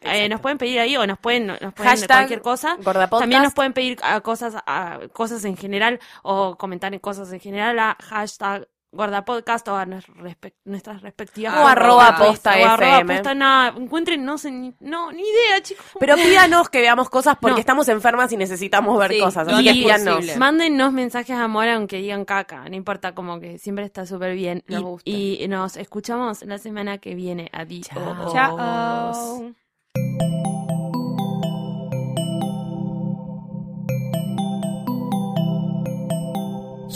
[0.00, 2.76] Eh, nos pueden pedir ahí o nos pueden, nos pueden Hashtag cualquier cosa.
[3.10, 7.40] También nos pueden pedir a cosas, a cosas en general o comentar en cosas en
[7.40, 13.14] general a hashtag Gordapodcast o a respe- nuestras respectivas O arroba posta o arroba FM.
[13.14, 15.86] posta, nada, encuentren, no sé, ni, no, ni idea, chicos.
[15.98, 17.60] Pero pídanos que veamos cosas porque No.
[17.60, 19.48] estamos enfermas y necesitamos ver Sí, cosas.
[19.48, 20.36] Así que pídanos.
[20.36, 24.62] Mándennos mensajes de amor aunque digan caca, no importa, como que siempre está súper bien.
[24.68, 25.10] Nos Y, gusta.
[25.10, 27.48] y nos escuchamos la semana que viene.
[27.52, 27.88] Adiós.
[28.32, 29.52] Chao.